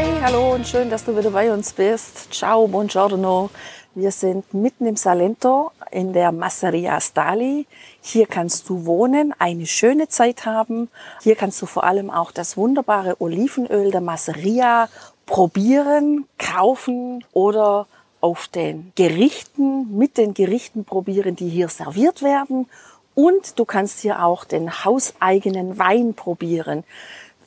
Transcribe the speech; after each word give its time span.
Hi, 0.00 0.18
hallo 0.22 0.54
und 0.54 0.66
schön, 0.66 0.88
dass 0.88 1.04
du 1.04 1.14
wieder 1.14 1.30
bei 1.30 1.52
uns 1.52 1.74
bist. 1.74 2.32
Ciao, 2.32 2.66
buongiorno. 2.66 3.50
Wir 3.94 4.10
sind 4.10 4.54
mitten 4.54 4.86
im 4.86 4.96
Salento 4.96 5.72
in 5.90 6.14
der 6.14 6.32
Masseria 6.32 6.98
Stali. 7.02 7.66
Hier 8.00 8.26
kannst 8.26 8.70
du 8.70 8.86
wohnen, 8.86 9.34
eine 9.38 9.66
schöne 9.66 10.08
Zeit 10.08 10.46
haben. 10.46 10.88
Hier 11.20 11.36
kannst 11.36 11.60
du 11.60 11.66
vor 11.66 11.84
allem 11.84 12.08
auch 12.08 12.32
das 12.32 12.56
wunderbare 12.56 13.20
Olivenöl 13.20 13.90
der 13.90 14.00
Masseria 14.00 14.88
probieren, 15.26 16.24
kaufen 16.38 17.22
oder 17.34 17.86
auf 18.22 18.48
den 18.48 18.92
Gerichten, 18.94 19.98
mit 19.98 20.16
den 20.16 20.32
Gerichten 20.32 20.86
probieren, 20.86 21.36
die 21.36 21.50
hier 21.50 21.68
serviert 21.68 22.22
werden. 22.22 22.70
Und 23.14 23.58
du 23.58 23.66
kannst 23.66 24.00
hier 24.00 24.24
auch 24.24 24.44
den 24.44 24.82
hauseigenen 24.82 25.78
Wein 25.78 26.14
probieren. 26.14 26.84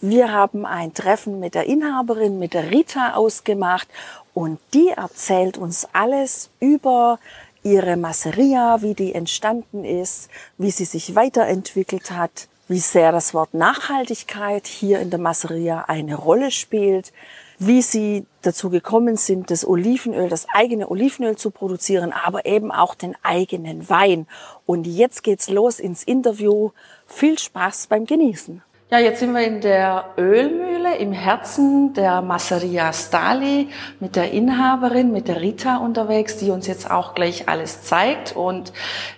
Wir 0.05 0.34
haben 0.34 0.66
ein 0.66 0.93
Treffen 0.93 1.39
mit 1.39 1.55
der 1.55 1.63
Inhaberin, 1.63 2.38
mit 2.38 2.53
der 2.53 2.71
Rita 2.71 3.13
ausgemacht 3.13 3.88
und 4.34 4.59
die 4.73 4.89
erzählt 4.89 5.57
uns 5.57 5.88
alles 5.94 6.49
über 6.59 7.20
ihre 7.63 7.95
Masseria, 7.95 8.81
wie 8.81 8.95
die 8.95 9.16
entstanden 9.16 9.85
ist, 9.85 10.30
wie 10.58 10.72
sie 10.72 10.83
sich 10.83 11.16
weiterentwickelt 11.16 12.11
hat, 12.11 12.50
wie 12.67 12.80
sehr 12.80 13.14
das 13.14 13.33
Wort 13.33 13.53
Nachhaltigkeit 13.53 14.67
hier 14.67 15.00
in 15.00 15.09
der 15.09 15.22
Masseria 15.22 15.86
eine 15.88 16.16
Rolle 16.16 16.52
spielt, 16.52 17.14
wie 17.58 17.81
sie 17.81 18.25
dazu 18.42 18.70
gekommen 18.70 19.16
sind, 19.16 19.52
das 19.52 19.66
Olivenöl, 19.66 20.27
das 20.27 20.47
eigene 20.53 20.92
Olivenöl 20.92 21.38
zu 21.38 21.49
produzieren, 21.49 22.11
aber 22.11 22.45
eben 22.45 22.73
auch 22.73 22.95
den 22.95 23.16
eigenen 23.23 23.88
Wein. 23.88 24.27
Und 24.66 24.86
jetzt 24.86 25.23
geht's 25.23 25.49
los 25.49 25.80
ins 25.80 26.03
Interview. 26.03 26.72
Viel 27.08 27.39
Spaß 27.39 27.88
beim 27.88 28.05
Genießen. 28.05 28.61
Ja, 28.92 29.00
jetzt 29.00 29.22
sind 29.22 29.34
wir 29.34 29.42
in 29.42 29.62
der 29.62 30.14
Ölmühle 30.17 30.98
im 30.98 31.14
Herzen 31.14 31.94
der 31.94 32.22
Masseria 32.22 32.92
Stali 32.94 33.70
mit 34.00 34.16
der 34.16 34.31
Inhaberin, 34.31 35.12
mit 35.12 35.30
der 35.30 35.42
Rita 35.42 35.78
unterwegs, 35.78 36.38
die 36.38 36.52
uns 36.52 36.67
jetzt 36.67 36.92
auch 36.92 37.16
gleich 37.16 37.48
alles 37.50 37.84
zeigt. 37.84 38.36
Und 38.36 38.73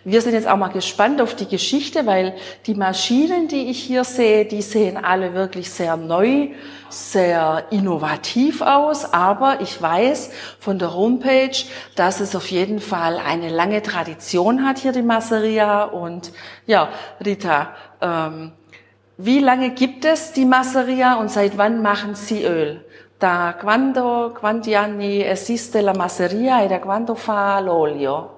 wir 0.05 0.21
sind 0.21 0.33
jetzt 0.33 0.47
auch 0.47 0.55
mal 0.55 0.69
gespannt 0.69 1.19
auf 1.19 1.35
die 1.35 1.47
Geschichte, 1.47 2.05
weil 2.05 2.35
die 2.67 2.75
Maschinen, 2.75 3.47
die 3.49 3.69
ich 3.69 3.81
hier 3.81 4.03
sehe, 4.05 4.45
die 4.45 4.61
sehen 4.61 5.03
alle 5.03 5.33
wirklich 5.33 5.69
sehr 5.71 5.97
neu, 5.97 6.49
sehr 6.89 7.65
innovativ 7.71 8.61
aus. 8.61 9.13
Aber 9.13 9.59
ich 9.61 9.81
weiß 9.81 10.31
von 10.59 10.79
der 10.79 10.93
Homepage, 10.93 11.57
dass 11.95 12.21
es 12.21 12.35
auf 12.35 12.49
jeden 12.49 12.79
Fall 12.79 13.17
eine 13.17 13.49
lange 13.49 13.81
Tradition 13.81 14.63
hat 14.65 14.77
hier, 14.77 14.93
die 14.93 15.01
Masseria. 15.01 15.83
Und 15.83 16.31
ja, 16.65 16.87
Rita, 17.19 17.73
ähm, 17.99 18.53
wie 19.17 19.39
lange 19.39 19.71
gibt 19.71 20.05
es 20.05 20.33
die 20.33 20.45
Masseria 20.45 21.15
und 21.15 21.29
seit 21.29 21.57
wann 21.57 21.81
machen 21.81 22.15
Sie 22.15 22.43
Öl? 22.43 22.85
Da 23.17 23.53
quando, 23.53 24.33
quanti 24.33 24.75
anni 24.75 25.23
esiste 25.23 25.81
la 25.81 25.93
masseria 25.93 26.61
e 26.63 26.67
da 26.67 26.79
quando 26.79 27.15
fa 27.15 27.59
l'olio? 27.59 28.31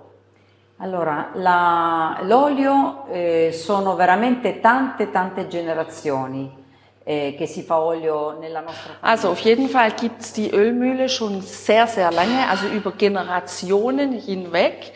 Allora, 0.77 1.29
l'olio 2.21 3.07
eh, 3.11 3.51
sono 3.51 3.95
veramente 3.95 4.59
tante, 4.59 5.09
tante 5.09 5.47
generazioni 5.47 6.65
eh. 7.07 7.37
Also 9.01 9.29
auf 9.29 9.39
jeden 9.39 9.69
Fall 9.69 9.91
gibt's 9.91 10.33
die 10.33 10.51
Ölmühle 10.51 11.07
schon 11.07 11.41
sehr, 11.41 11.87
sehr 11.87 12.11
lange, 12.11 12.49
also 12.49 12.67
über 12.67 12.91
Generationen 12.91 14.11
hinweg. 14.11 14.91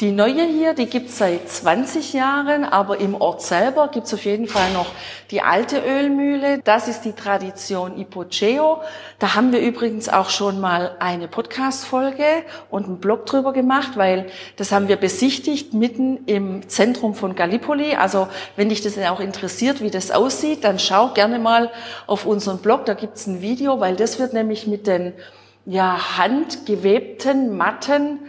Die 0.00 0.12
neue 0.12 0.44
hier, 0.44 0.74
die 0.74 0.86
gibt's 0.86 1.18
seit 1.18 1.48
20 1.48 2.12
Jahren, 2.12 2.62
aber 2.62 3.00
im 3.00 3.16
Ort 3.20 3.42
selber 3.42 3.88
gibt's 3.88 4.14
auf 4.14 4.24
jeden 4.24 4.46
Fall 4.46 4.72
noch 4.72 4.86
die 5.32 5.42
alte 5.42 5.80
Ölmühle. 5.80 6.60
Das 6.62 6.86
ist 6.86 7.00
die 7.00 7.14
Tradition 7.14 7.98
Ipoceo. 7.98 8.80
Da 9.18 9.34
haben 9.34 9.50
wir 9.50 9.58
übrigens 9.58 10.08
auch 10.08 10.30
schon 10.30 10.60
mal 10.60 10.94
eine 11.00 11.26
Podcast-Folge 11.26 12.44
und 12.70 12.84
einen 12.84 13.00
Blog 13.00 13.26
drüber 13.26 13.52
gemacht, 13.52 13.96
weil 13.96 14.26
das 14.54 14.70
haben 14.70 14.86
wir 14.86 14.98
besichtigt 14.98 15.74
mitten 15.74 16.24
im 16.26 16.68
Zentrum 16.68 17.16
von 17.16 17.34
Gallipoli. 17.34 17.96
Also 17.96 18.28
wenn 18.54 18.68
dich 18.68 18.82
das 18.82 18.96
auch 18.98 19.18
interessiert, 19.18 19.82
wie 19.82 19.90
das 19.90 20.12
aussieht, 20.12 20.62
dann 20.62 20.78
schau 20.78 21.08
gerne 21.08 21.40
mal 21.40 21.72
auf 22.06 22.24
unseren 22.24 22.58
Blog. 22.58 22.84
Da 22.84 22.94
gibt's 22.94 23.26
ein 23.26 23.42
Video, 23.42 23.80
weil 23.80 23.96
das 23.96 24.20
wird 24.20 24.32
nämlich 24.32 24.68
mit 24.68 24.86
den 24.86 25.12
ja, 25.66 26.16
handgewebten 26.18 27.56
Matten 27.56 28.20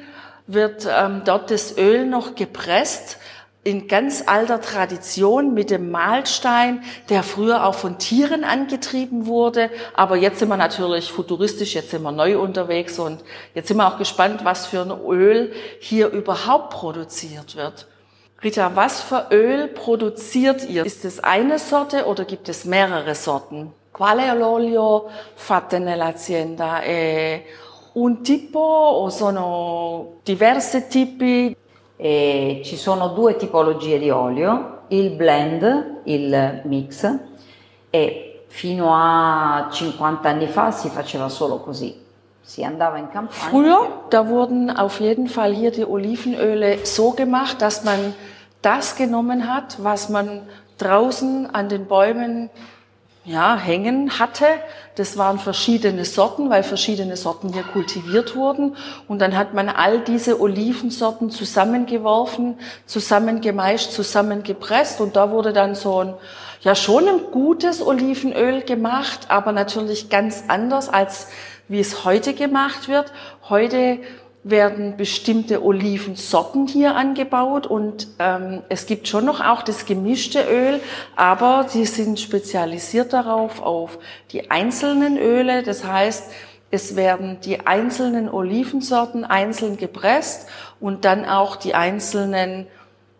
wird 0.53 0.87
ähm, 0.89 1.21
dort 1.25 1.51
das 1.51 1.77
Öl 1.77 2.05
noch 2.05 2.35
gepresst 2.35 3.17
in 3.63 3.87
ganz 3.87 4.23
alter 4.25 4.61
Tradition 4.61 5.53
mit 5.53 5.69
dem 5.69 5.91
Mahlstein, 5.91 6.81
der 7.09 7.23
früher 7.23 7.65
auch 7.65 7.75
von 7.75 7.99
Tieren 7.99 8.43
angetrieben 8.43 9.27
wurde. 9.27 9.69
Aber 9.93 10.15
jetzt 10.15 10.39
sind 10.39 10.49
wir 10.49 10.57
natürlich 10.57 11.11
futuristisch, 11.11 11.75
jetzt 11.75 11.91
sind 11.91 12.01
wir 12.01 12.11
neu 12.11 12.39
unterwegs 12.39 12.97
und 12.99 13.21
jetzt 13.53 13.67
sind 13.67 13.77
wir 13.77 13.87
auch 13.87 13.97
gespannt, 13.97 14.43
was 14.43 14.65
für 14.65 14.81
ein 14.81 14.91
Öl 15.07 15.51
hier 15.79 16.07
überhaupt 16.09 16.71
produziert 16.71 17.55
wird. 17.55 17.87
Rita, 18.41 18.71
was 18.75 19.01
für 19.01 19.27
Öl 19.31 19.67
produziert 19.67 20.67
ihr? 20.67 20.85
Ist 20.85 21.03
es 21.03 21.19
eine 21.19 21.59
Sorte 21.59 22.05
oder 22.05 22.23
gibt 22.23 22.47
es 22.47 22.63
mehrere 22.63 23.13
Sorten? 23.13 23.73
Quale 23.91 24.47
olio 24.47 25.09
fate 25.35 25.73
nell'azienda? 25.73 26.81
Un 27.93 28.21
tipo 28.21 28.59
o 28.59 29.09
sono 29.09 30.19
diversi 30.23 30.87
tipi? 30.87 31.55
E 31.97 32.61
ci 32.63 32.77
sono 32.77 33.09
due 33.09 33.35
tipologie 33.35 33.99
di 33.99 34.09
olio, 34.09 34.83
il 34.89 35.11
blend, 35.11 36.01
il 36.05 36.61
mix, 36.63 37.19
e 37.89 38.43
fino 38.47 38.93
a 38.93 39.67
50 39.69 40.29
anni 40.29 40.47
fa 40.47 40.71
si 40.71 40.87
faceva 40.89 41.27
solo 41.27 41.59
così. 41.59 42.07
Si 42.41 42.63
andava 42.63 42.97
in 42.97 43.09
campagna. 43.09 43.49
Früher, 43.49 44.05
da 44.09 44.27
wurden 44.27 44.69
auf 44.69 44.99
jeden 44.99 45.27
Fall 45.27 45.53
hier 45.53 45.71
die 45.71 45.83
Olivenöle 45.83 46.85
so 46.85 47.11
gemacht, 47.11 47.61
dass 47.61 47.83
man 47.83 48.13
das 48.61 48.95
genommen 48.95 49.47
hat, 49.47 49.77
was 49.83 50.09
man 50.09 50.47
draußen 50.77 51.53
an 51.53 51.67
den 51.67 51.85
Bäumen 51.85 52.49
ja, 53.29 53.55
hängen 53.55 54.17
hatte. 54.17 54.45
Das 54.95 55.15
waren 55.15 55.37
verschiedene 55.37 56.03
Sorten, 56.03 56.49
weil 56.49 56.63
verschiedene 56.63 57.15
Sorten 57.15 57.53
hier 57.53 57.61
kultiviert 57.61 58.35
wurden. 58.35 58.75
Und 59.07 59.19
dann 59.19 59.37
hat 59.37 59.53
man 59.53 59.69
all 59.69 59.99
diese 59.99 60.41
Olivensorten 60.41 61.29
zusammengeworfen, 61.29 62.57
zusammengemeischt, 62.87 63.91
zusammengepresst. 63.91 64.99
Und 64.99 65.15
da 65.15 65.29
wurde 65.29 65.53
dann 65.53 65.75
so 65.75 65.99
ein, 65.99 66.13
ja, 66.61 66.73
schon 66.73 67.07
ein 67.07 67.19
gutes 67.31 67.85
Olivenöl 67.85 68.61
gemacht, 68.61 69.27
aber 69.29 69.51
natürlich 69.51 70.09
ganz 70.09 70.45
anders 70.47 70.89
als 70.89 71.27
wie 71.69 71.79
es 71.79 72.03
heute 72.03 72.33
gemacht 72.33 72.87
wird. 72.87 73.13
Heute 73.47 73.99
werden 74.43 74.95
bestimmte 74.95 75.63
Olivensorten 75.63 76.67
hier 76.67 76.95
angebaut 76.95 77.67
und 77.67 78.07
ähm, 78.19 78.61
es 78.69 78.85
gibt 78.85 79.07
schon 79.07 79.25
noch 79.25 79.41
auch 79.41 79.63
das 79.63 79.85
gemischte 79.85 80.43
Öl, 80.49 80.79
aber 81.15 81.65
sie 81.67 81.85
sind 81.85 82.19
spezialisiert 82.19 83.11
darauf 83.11 83.61
auf 83.61 83.99
die 84.31 84.49
einzelnen 84.49 85.17
Öle. 85.17 85.61
Das 85.63 85.83
heißt, 85.83 86.31
es 86.71 86.95
werden 86.95 87.39
die 87.43 87.65
einzelnen 87.67 88.29
Olivensorten 88.29 89.25
einzeln 89.25 89.75
gepresst 89.75 90.47
und 90.79 91.03
dann 91.03 91.25
auch 91.25 91.57
die 91.57 91.75
einzelnen 91.75 92.67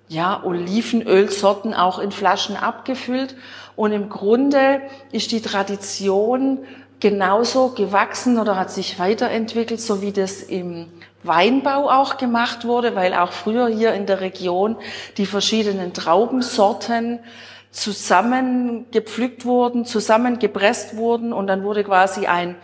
ja, 0.07 0.42
Olivenölsorten 0.44 1.74
auch 1.74 2.00
in 2.00 2.12
Flaschen 2.12 2.56
abgefüllt. 2.56 3.36
Und 3.75 3.92
im 3.92 4.10
Grunde 4.10 4.81
ist 5.12 5.31
die 5.31 5.42
Tradition 5.42 6.60
genauso 7.00 7.69
gewachsen 7.69 8.38
oder 8.38 8.57
hat 8.57 8.72
sich 8.72 9.00
weiterentwickelt, 9.00 9.80
so 9.80 10.01
wie 10.01 10.12
das 10.12 10.42
im 10.42 10.88
Weinbau 11.24 11.90
auch 11.90 12.18
gemacht 12.18 12.66
wurde, 12.66 12.96
weil 12.96 13.13
auch 13.13 13.31
früher 13.31 13.68
hier 13.68 13.94
in 13.94 14.06
der 14.06 14.22
Region 14.22 14.78
die 15.18 15.25
verschiedenen 15.25 15.94
Traubensorten 15.94 17.19
zusammengepflückt 17.72 19.46
wurden, 19.46 19.86
zusammengepresst 19.86 20.98
wurden 20.98 21.34
und 21.34 21.48
dann 21.48 21.63
wurde 21.63 21.84
quasi 21.84 22.25
ein 22.25 22.56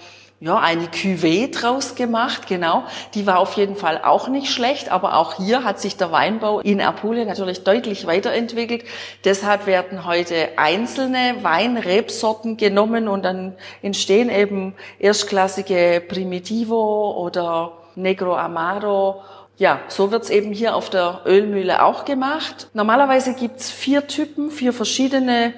ja, 0.42 0.60
eine 0.60 0.88
Cuvée 0.88 1.50
draus 1.50 1.96
gemacht, 1.96 2.48
genau. 2.48 2.84
Die 3.14 3.26
war 3.26 3.40
auf 3.40 3.54
jeden 3.54 3.78
Fall 3.78 4.02
auch 4.04 4.28
nicht 4.28 4.52
schlecht, 4.52 4.92
aber 4.92 5.16
auch 5.16 5.38
hier 5.38 5.64
hat 5.64 5.80
sich 5.80 5.96
der 5.96 6.12
Weinbau 6.12 6.60
in 6.60 6.82
Apulien 6.82 7.28
natürlich 7.28 7.64
deutlich 7.64 8.06
weiterentwickelt. 8.06 8.84
Deshalb 9.24 9.66
werden 9.66 10.06
heute 10.06 10.50
einzelne 10.58 11.38
Weinrebsorten 11.42 12.58
genommen 12.58 13.08
und 13.08 13.24
dann 13.24 13.56
entstehen 13.82 14.30
eben 14.30 14.76
erstklassige 15.00 16.04
Primitivo 16.06 17.14
oder 17.18 17.72
Negro 17.96 18.36
Amaro. 18.36 19.24
Ja, 19.58 19.80
so 19.88 20.12
wird's 20.12 20.30
eben 20.30 20.52
hier 20.52 20.76
auf 20.76 20.90
der 20.90 21.22
Ölmühle 21.26 21.82
auch 21.82 22.04
gemacht. 22.04 22.68
Normalerweise 22.74 23.36
gibt's 23.36 23.72
vier 23.72 24.06
Typen, 24.06 24.52
vier 24.52 24.74
verschiedene 24.74 25.54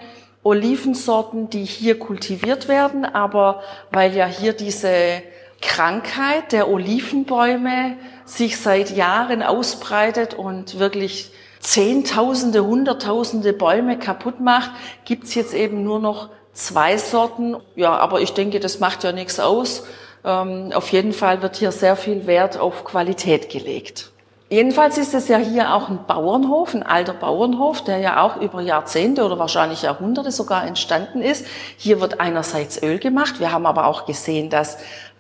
Olivensorten, 0.48 1.50
die 1.50 1.66
hier 1.66 2.00
kultiviert 2.00 2.68
werden, 2.68 3.06
aber 3.06 3.62
weil 3.92 4.16
ja 4.16 4.26
hier 4.26 4.54
diese 4.54 5.22
Krankheit 5.62 6.54
der 6.54 6.70
Olivenbäume 6.70 7.98
sich 8.26 8.58
seit 8.58 8.96
Jahren 8.96 9.44
ausbreitet 9.44 10.34
und 10.34 10.80
wirklich 10.80 11.32
Zehntausende, 11.60 12.66
Hunderttausende 12.66 13.52
Bäume 13.52 14.00
kaputt 14.00 14.40
macht, 14.40 14.72
gibt's 15.06 15.36
jetzt 15.36 15.54
eben 15.54 15.84
nur 15.84 16.00
noch 16.00 16.30
zwei 16.54 16.98
Sorten. 16.98 17.58
Ja, 17.76 17.98
aber 17.98 18.22
ich 18.22 18.34
denke, 18.34 18.60
das 18.60 18.80
macht 18.80 19.04
ja 19.04 19.12
nichts 19.12 19.40
aus. 19.40 19.84
Ähm, 20.24 20.72
auf 20.74 20.92
jeden 20.94 21.14
Fall 21.14 21.42
wird 21.42 21.58
hier 21.58 21.72
sehr 21.72 21.96
viel 21.96 22.26
Wert 22.26 22.58
auf 22.58 22.86
Qualität 22.86 23.50
gelegt. 23.50 24.12
Jedenfalls 24.50 24.98
ist 24.98 25.14
es 25.14 25.28
ja 25.28 25.38
hier 25.38 25.74
auch 25.74 25.90
ein 25.90 26.06
Bauernhof, 26.08 26.74
ein 26.74 26.84
alter 26.84 27.14
Bauernhof, 27.14 27.84
der 27.84 27.98
ja 27.98 28.22
auch 28.22 28.38
über 28.38 28.62
Jahrzehnte 28.62 29.26
oder 29.26 29.38
wahrscheinlich 29.38 29.82
Jahrhunderte 29.82 30.32
sogar 30.32 30.66
entstanden 30.66 31.22
ist. 31.22 31.46
Hier 31.76 32.00
wird 32.00 32.22
einerseits 32.22 32.82
Öl 32.82 32.98
gemacht. 32.98 33.42
Wir 33.42 33.52
haben 33.52 33.66
aber 33.66 33.88
auch 33.88 34.06
gesehen, 34.06 34.50
dass 34.50 34.78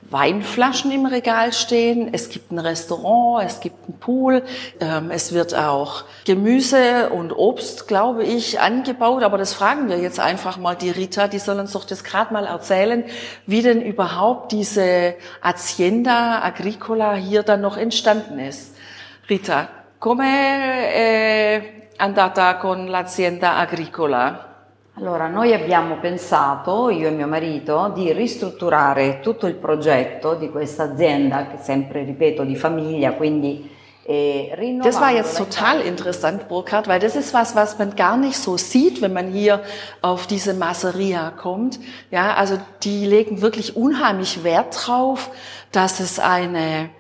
Weinflaschen 0.09 0.91
im 0.91 1.05
Regal 1.05 1.51
stehen. 1.51 2.09
Es 2.13 2.29
gibt 2.29 2.51
ein 2.53 2.59
Restaurant, 2.59 3.45
es 3.45 3.59
gibt 3.59 3.75
einen 3.89 3.99
Pool. 3.99 4.43
Ähm, 4.79 5.11
es 5.11 5.33
wird 5.33 5.53
auch 5.53 6.05
Gemüse 6.23 7.09
und 7.09 7.33
Obst, 7.33 7.89
glaube 7.89 8.23
ich, 8.23 8.61
angebaut. 8.61 9.23
Aber 9.23 9.37
das 9.37 9.53
fragen 9.53 9.89
wir 9.89 9.97
jetzt 9.97 10.21
einfach 10.21 10.55
mal 10.57 10.75
die 10.75 10.91
Rita. 10.91 11.27
Die 11.27 11.39
soll 11.39 11.59
uns 11.59 11.73
doch 11.73 11.83
das 11.83 12.05
gerade 12.05 12.33
mal 12.33 12.45
erzählen, 12.45 13.03
wie 13.45 13.61
denn 13.61 13.81
überhaupt 13.81 14.53
diese 14.53 15.15
Hacienda 15.41 16.41
Agricola 16.41 17.15
hier 17.15 17.43
dann 17.43 17.59
noch 17.59 17.75
entstanden 17.75 18.39
ist. 18.39 18.71
Rita, 19.27 19.83
come 19.97 20.93
è 20.93 21.87
andata 21.97 22.55
con 22.55 22.85
l'azienda 22.85 23.57
agricola? 23.57 24.69
Allora, 24.93 25.27
noi 25.27 25.53
abbiamo 25.53 25.97
pensato, 25.97 26.89
io 26.89 27.09
e 27.09 27.11
mio 27.11 27.27
marito, 27.27 27.91
di 27.93 28.13
ristrutturare 28.13 29.19
tutto 29.19 29.47
il 29.47 29.55
progetto 29.55 30.35
di 30.35 30.49
questa 30.49 30.83
azienda, 30.83 31.47
che 31.47 31.57
sempre 31.61 32.05
ripeto 32.05 32.45
di 32.45 32.55
famiglia, 32.55 33.15
quindi 33.15 33.69
äh, 34.05 34.79
das 34.81 34.97
war 34.97 35.11
jetzt 35.11 35.35
total 35.37 35.85
interessant, 35.85 36.47
Burkhard, 36.47 36.87
weil 36.87 37.01
das 37.01 37.17
ist 37.17 37.33
was, 37.33 37.53
was 37.53 37.77
man 37.77 37.97
gar 37.97 38.15
nicht 38.15 38.37
so 38.37 38.55
sieht, 38.55 39.01
wenn 39.01 39.11
man 39.11 39.27
hier 39.27 39.61
auf 40.01 40.25
diese 40.27 40.53
Masseria 40.53 41.31
kommt. 41.31 41.81
Ja, 42.11 42.33
also 42.35 42.57
die 42.81 43.05
legen 43.05 43.41
wirklich 43.41 43.75
unheimlich 43.75 44.45
Wert 44.45 44.87
drauf, 44.87 45.29
dass 45.73 45.99
es 45.99 46.17
eine 46.17 46.91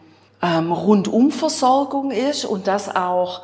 ähm, 0.41 0.71
Rundumversorgung 0.71 2.11
ist 2.11 2.45
und 2.45 2.67
dass 2.67 2.95
auch 2.95 3.41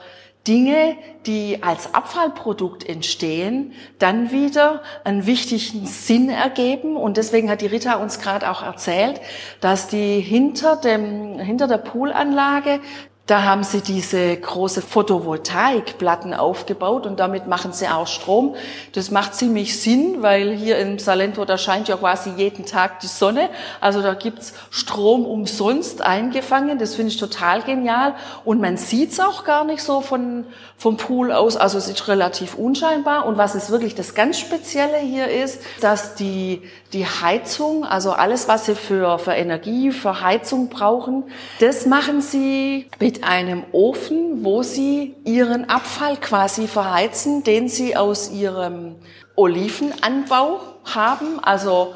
Dinge, 0.48 0.98
die 1.26 1.64
als 1.64 1.94
Abfallprodukt 1.94 2.88
entstehen, 2.88 3.72
dann 3.98 4.32
wieder 4.32 4.82
einen 5.06 5.26
wichtigen 5.26 5.86
Sinn 5.86 6.30
ergeben. 6.30 6.98
Und 6.98 7.16
deswegen 7.16 7.50
hat 7.50 7.62
die 7.62 7.68
Rita 7.68 7.96
uns 7.96 8.20
gerade 8.20 8.50
auch 8.52 8.62
erzählt, 8.62 9.22
dass 9.62 9.88
die 9.88 10.20
hinter 10.20 10.76
dem, 10.76 11.40
hinter 11.40 11.68
der 11.68 11.78
Poolanlage 11.78 12.82
da 13.26 13.44
haben 13.44 13.64
sie 13.64 13.80
diese 13.80 14.36
große 14.36 14.82
Photovoltaikplatten 14.82 16.34
aufgebaut 16.34 17.06
und 17.06 17.22
damit 17.22 17.48
machen 17.48 17.72
sie 17.72 17.88
auch 17.88 18.06
Strom. 18.06 18.56
Das 18.92 19.12
macht 19.12 19.34
ziemlich 19.34 19.80
Sinn, 19.80 20.22
weil 20.22 20.52
hier 20.52 20.78
im 20.78 21.00
Salento, 21.00 21.46
da 21.46 21.58
scheint 21.58 21.88
ja 21.88 21.96
quasi 21.96 22.32
jeden 22.36 22.66
Tag 22.66 23.00
die 23.00 23.08
Sonne. 23.08 23.50
Also 23.80 24.02
da 24.02 24.14
gibt's 24.14 24.54
Strom 24.72 25.26
umsonst 25.26 26.02
eingefangen. 26.02 26.80
Das 26.80 26.96
finde 26.96 27.14
ich 27.14 27.18
total 27.18 27.62
genial. 27.62 28.16
Und 28.44 28.60
man 28.60 28.76
sieht's 28.76 29.22
auch 29.22 29.46
gar 29.46 29.64
nicht 29.64 29.84
so 29.84 30.02
von, 30.02 30.44
vom 30.78 30.98
Pool 30.98 31.32
aus. 31.32 31.56
Also 31.56 31.78
es 31.78 31.88
ist 31.88 32.10
relativ 32.10 32.56
unscheinbar. 32.56 33.26
Und 33.26 33.38
was 33.38 33.56
es 33.56 33.70
wirklich 33.70 33.96
das 33.96 34.16
ganz 34.16 34.38
Spezielle 34.38 34.98
hier 34.98 35.30
ist, 35.30 35.62
dass 35.80 36.16
die, 36.16 36.62
die 36.92 37.06
Heizung, 37.06 37.86
also 37.86 38.12
alles, 38.12 38.50
was 38.50 38.66
sie 38.66 38.76
für, 38.76 39.18
für 39.18 39.32
Energie, 39.32 39.92
für 39.92 40.20
Heizung 40.20 40.68
brauchen, 40.68 41.24
das 41.62 41.86
machen 41.86 42.20
sie 42.20 42.90
mit 43.14 43.24
einem 43.24 43.64
Ofen, 43.74 44.44
wo 44.44 44.64
sie 44.64 45.16
ihren 45.24 45.70
Abfall 45.70 46.18
quasi 46.18 46.68
verheizen, 46.68 47.44
den 47.44 47.70
sie 47.70 47.96
aus 47.96 48.32
ihrem 48.32 48.96
Olivenanbau 49.36 50.60
haben. 50.84 51.40
Also 51.40 51.94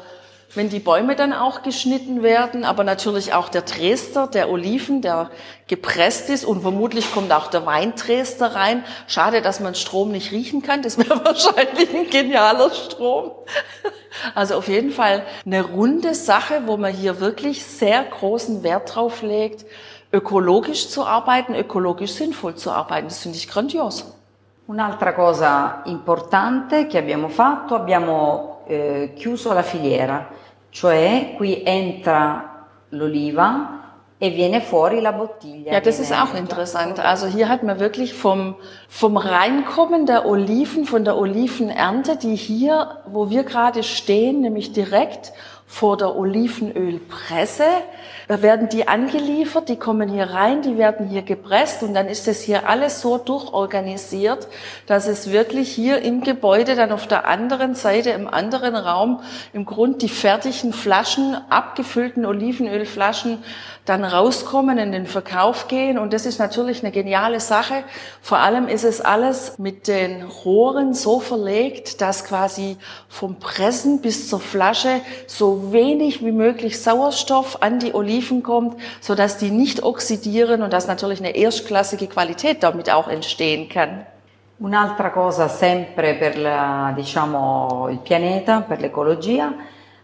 wenn 0.54 0.68
die 0.68 0.78
Bäume 0.78 1.16
dann 1.16 1.32
auch 1.32 1.62
geschnitten 1.62 2.22
werden, 2.22 2.64
aber 2.64 2.84
natürlich 2.84 3.34
auch 3.34 3.48
der 3.48 3.62
Dresder, 3.62 4.28
der 4.28 4.48
Oliven, 4.48 5.02
der 5.02 5.32
gepresst 5.66 6.30
ist 6.30 6.44
und 6.44 6.62
vermutlich 6.62 7.12
kommt 7.12 7.32
auch 7.32 7.48
der 7.48 7.66
Weindrester 7.66 8.54
rein. 8.54 8.84
Schade, 9.08 9.42
dass 9.42 9.58
man 9.58 9.74
Strom 9.74 10.12
nicht 10.12 10.30
riechen 10.30 10.62
kann, 10.62 10.82
das 10.82 10.98
wäre 10.98 11.24
wahrscheinlich 11.24 11.92
ein 11.92 12.10
genialer 12.10 12.70
Strom. 12.70 13.32
Also 14.36 14.54
auf 14.54 14.68
jeden 14.68 14.92
Fall 14.92 15.24
eine 15.44 15.62
runde 15.62 16.14
Sache, 16.14 16.62
wo 16.66 16.76
man 16.76 16.94
hier 16.94 17.18
wirklich 17.18 17.64
sehr 17.64 18.04
großen 18.04 18.62
Wert 18.62 18.94
drauf 18.94 19.22
legt, 19.22 19.66
ökologisch 20.12 20.88
zu 20.88 21.04
arbeiten, 21.04 21.54
ökologisch 21.54 22.12
sinnvoll 22.12 22.54
zu 22.54 22.70
arbeiten. 22.70 23.08
Das 23.08 23.20
finde 23.20 23.38
ich 23.38 23.48
grandios. 23.48 24.14
Un'altra 24.66 25.14
cosa 25.14 25.82
importante 25.86 26.86
che 26.86 26.98
abbiamo 26.98 27.28
fatto, 27.28 27.74
abbiamo 27.74 28.60
eh, 28.66 29.12
chiuso 29.16 29.54
la 29.54 29.62
filiera, 29.62 30.28
cioè 30.68 31.32
qui 31.36 31.62
entra 31.64 32.66
l'oliva 32.90 33.78
e 34.18 34.30
viene 34.30 34.60
fuori 34.60 35.00
la 35.00 35.12
bottiglia. 35.12 35.72
Ja, 35.72 35.80
das 35.80 35.98
ist 36.00 36.12
auch 36.12 36.34
interessant. 36.34 36.98
Also 36.98 37.26
hier 37.26 37.48
hat 37.48 37.62
man 37.62 37.78
wirklich 37.78 38.12
vom, 38.12 38.56
vom 38.88 39.16
Reinkommen 39.16 40.06
der 40.06 40.26
Oliven, 40.26 40.84
von 40.84 41.04
der 41.04 41.16
Olivenernte, 41.16 42.16
die 42.16 42.34
hier, 42.34 42.98
wo 43.06 43.30
wir 43.30 43.44
gerade 43.44 43.82
stehen, 43.82 44.40
nämlich 44.40 44.72
direkt 44.72 45.32
vor 45.70 45.98
der 45.98 46.16
Olivenölpresse, 46.16 47.66
da 48.26 48.42
werden 48.42 48.70
die 48.70 48.88
angeliefert, 48.88 49.68
die 49.68 49.76
kommen 49.76 50.08
hier 50.08 50.30
rein, 50.30 50.62
die 50.62 50.78
werden 50.78 51.06
hier 51.06 51.20
gepresst 51.20 51.82
und 51.82 51.92
dann 51.92 52.08
ist 52.08 52.26
es 52.26 52.40
hier 52.40 52.68
alles 52.68 53.02
so 53.02 53.18
durchorganisiert, 53.18 54.48
dass 54.86 55.06
es 55.06 55.30
wirklich 55.30 55.70
hier 55.70 56.00
im 56.00 56.22
Gebäude 56.22 56.74
dann 56.74 56.90
auf 56.90 57.06
der 57.06 57.28
anderen 57.28 57.74
Seite, 57.74 58.10
im 58.10 58.26
anderen 58.26 58.74
Raum, 58.74 59.20
im 59.52 59.66
Grund 59.66 60.00
die 60.00 60.08
fertigen 60.08 60.72
Flaschen, 60.72 61.36
abgefüllten 61.50 62.24
Olivenölflaschen 62.24 63.38
dann 63.84 64.04
rauskommen, 64.04 64.78
in 64.78 64.92
den 64.92 65.06
Verkauf 65.06 65.68
gehen. 65.68 65.98
Und 65.98 66.12
das 66.12 66.26
ist 66.26 66.38
natürlich 66.38 66.82
eine 66.82 66.92
geniale 66.92 67.40
Sache. 67.40 67.84
Vor 68.20 68.38
allem 68.38 68.68
ist 68.68 68.84
es 68.84 69.00
alles 69.00 69.58
mit 69.58 69.88
den 69.88 70.24
Rohren 70.24 70.92
so 70.92 71.20
verlegt, 71.20 72.02
dass 72.02 72.24
quasi 72.24 72.76
vom 73.08 73.38
Pressen 73.38 74.02
bis 74.02 74.28
zur 74.28 74.40
Flasche 74.40 75.00
so 75.26 75.57
wenig 75.72 76.24
wie 76.24 76.32
möglich 76.32 76.80
Sauerstoff 76.80 77.62
an 77.62 77.78
die 77.78 77.94
Oliven 77.94 78.42
kommt, 78.42 78.80
so 79.00 79.14
dass 79.14 79.38
die 79.38 79.50
nicht 79.50 79.82
oxidieren 79.82 80.62
und 80.62 80.72
dass 80.72 80.86
natürlich 80.86 81.20
eine 81.20 81.36
erstklassige 81.36 82.06
Qualität 82.06 82.62
damit 82.62 82.90
auch 82.90 83.08
entstehen 83.08 83.68
kann. 83.68 84.06
Un'altra 84.60 85.10
cosa 85.10 85.48
sempre 85.48 86.14
per 86.14 86.36
la, 86.36 86.92
diciamo, 86.96 87.88
il 87.92 87.98
pianeta, 87.98 88.62
per 88.62 88.80
l'ecologia, 88.80 89.52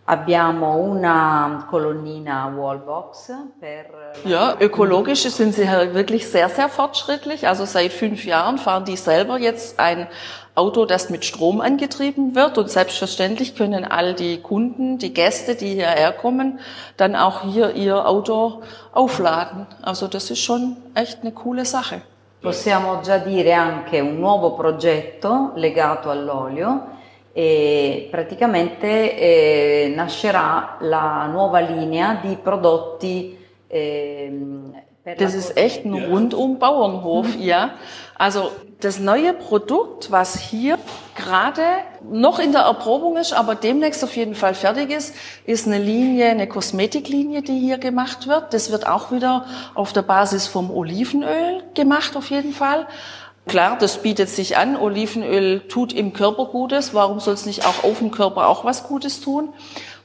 Abbiamo 0.06 0.76
una 0.76 1.66
colonnina 1.70 2.52
Wallbox 2.54 3.32
per 3.58 3.87
Ja, 4.25 4.54
ökologisch 4.61 5.23
sind 5.23 5.54
sie 5.54 5.66
halt 5.66 5.94
wirklich 5.94 6.28
sehr, 6.28 6.50
sehr 6.50 6.68
fortschrittlich. 6.68 7.49
Also 7.49 7.64
seit 7.64 7.90
fünf 7.90 8.26
Jahren 8.26 8.58
fahren 8.58 8.84
die 8.84 8.99
selber 8.99 9.38
jetzt 9.38 9.80
ein 9.80 10.06
Auto, 10.54 10.84
das 10.84 11.08
mit 11.08 11.25
Strom 11.25 11.62
angetrieben 11.62 12.34
wird. 12.34 12.58
Und 12.58 12.68
selbstverständlich 12.68 13.56
können 13.56 13.87
all 13.87 14.12
die 14.12 14.42
Kunden, 14.42 14.99
die 14.99 15.14
Gäste, 15.14 15.54
die 15.54 15.73
hierher 15.73 16.12
kommen, 16.12 16.61
dann 16.99 17.16
auch 17.16 17.40
hier 17.40 17.75
ihr 17.75 18.06
Auto 18.06 18.61
aufladen. 18.92 19.66
Also 19.80 20.06
das 20.06 20.30
ist 20.30 20.40
schon 20.40 20.76
echt 20.94 21.23
eine 21.23 21.32
coole 21.32 21.64
Sache. 21.64 22.02
Possiamo 22.42 23.00
già 23.00 23.16
dire 23.16 23.54
anche 23.54 24.02
un 24.02 24.20
nuovo 24.20 24.52
progetto 24.52 25.52
legato 25.54 26.11
all'olio 26.11 26.93
e 27.36 28.08
praticamente 28.10 29.18
eh, 29.18 29.92
nascerà 29.94 30.76
la 30.80 31.26
nuova 31.26 31.58
linea 31.58 32.20
di 32.22 32.38
prodotti 32.40 33.36
eh, 33.66 34.32
das 35.18 35.34
ist 35.34 35.58
echt 35.58 35.84
ein 35.84 35.92
rundum 35.92 36.58
Bauernhof, 36.58 37.36
ja. 37.38 37.72
Also 38.16 38.52
das 38.80 38.98
neue 39.00 39.34
Produkt, 39.34 40.10
was 40.10 40.38
hier 40.38 40.78
gerade 41.14 41.62
noch 42.10 42.38
in 42.38 42.52
der 42.52 42.62
Erprobung 42.62 43.16
ist, 43.16 43.32
aber 43.32 43.54
demnächst 43.54 44.02
auf 44.02 44.16
jeden 44.16 44.34
Fall 44.34 44.54
fertig 44.54 44.90
ist, 44.90 45.14
ist 45.46 45.66
eine 45.66 45.78
Linie, 45.78 46.30
eine 46.30 46.46
Kosmetiklinie, 46.46 47.42
die 47.42 47.58
hier 47.58 47.78
gemacht 47.78 48.28
wird. 48.28 48.54
Das 48.54 48.70
wird 48.70 48.86
auch 48.86 49.10
wieder 49.10 49.46
auf 49.74 49.92
der 49.92 50.02
Basis 50.02 50.46
vom 50.46 50.70
Olivenöl 50.70 51.62
gemacht, 51.74 52.16
auf 52.16 52.30
jeden 52.30 52.52
Fall. 52.52 52.86
Klar, 53.46 53.76
das 53.78 54.00
bietet 54.00 54.30
sich 54.30 54.56
an. 54.56 54.74
Olivenöl 54.74 55.60
tut 55.68 55.92
im 55.92 56.14
Körper 56.14 56.46
Gutes. 56.46 56.94
Warum 56.94 57.20
soll 57.20 57.34
es 57.34 57.44
nicht 57.44 57.66
auch 57.66 57.84
auf 57.84 57.98
dem 57.98 58.10
Körper 58.10 58.48
auch 58.48 58.64
was 58.64 58.84
Gutes 58.84 59.20
tun? 59.20 59.52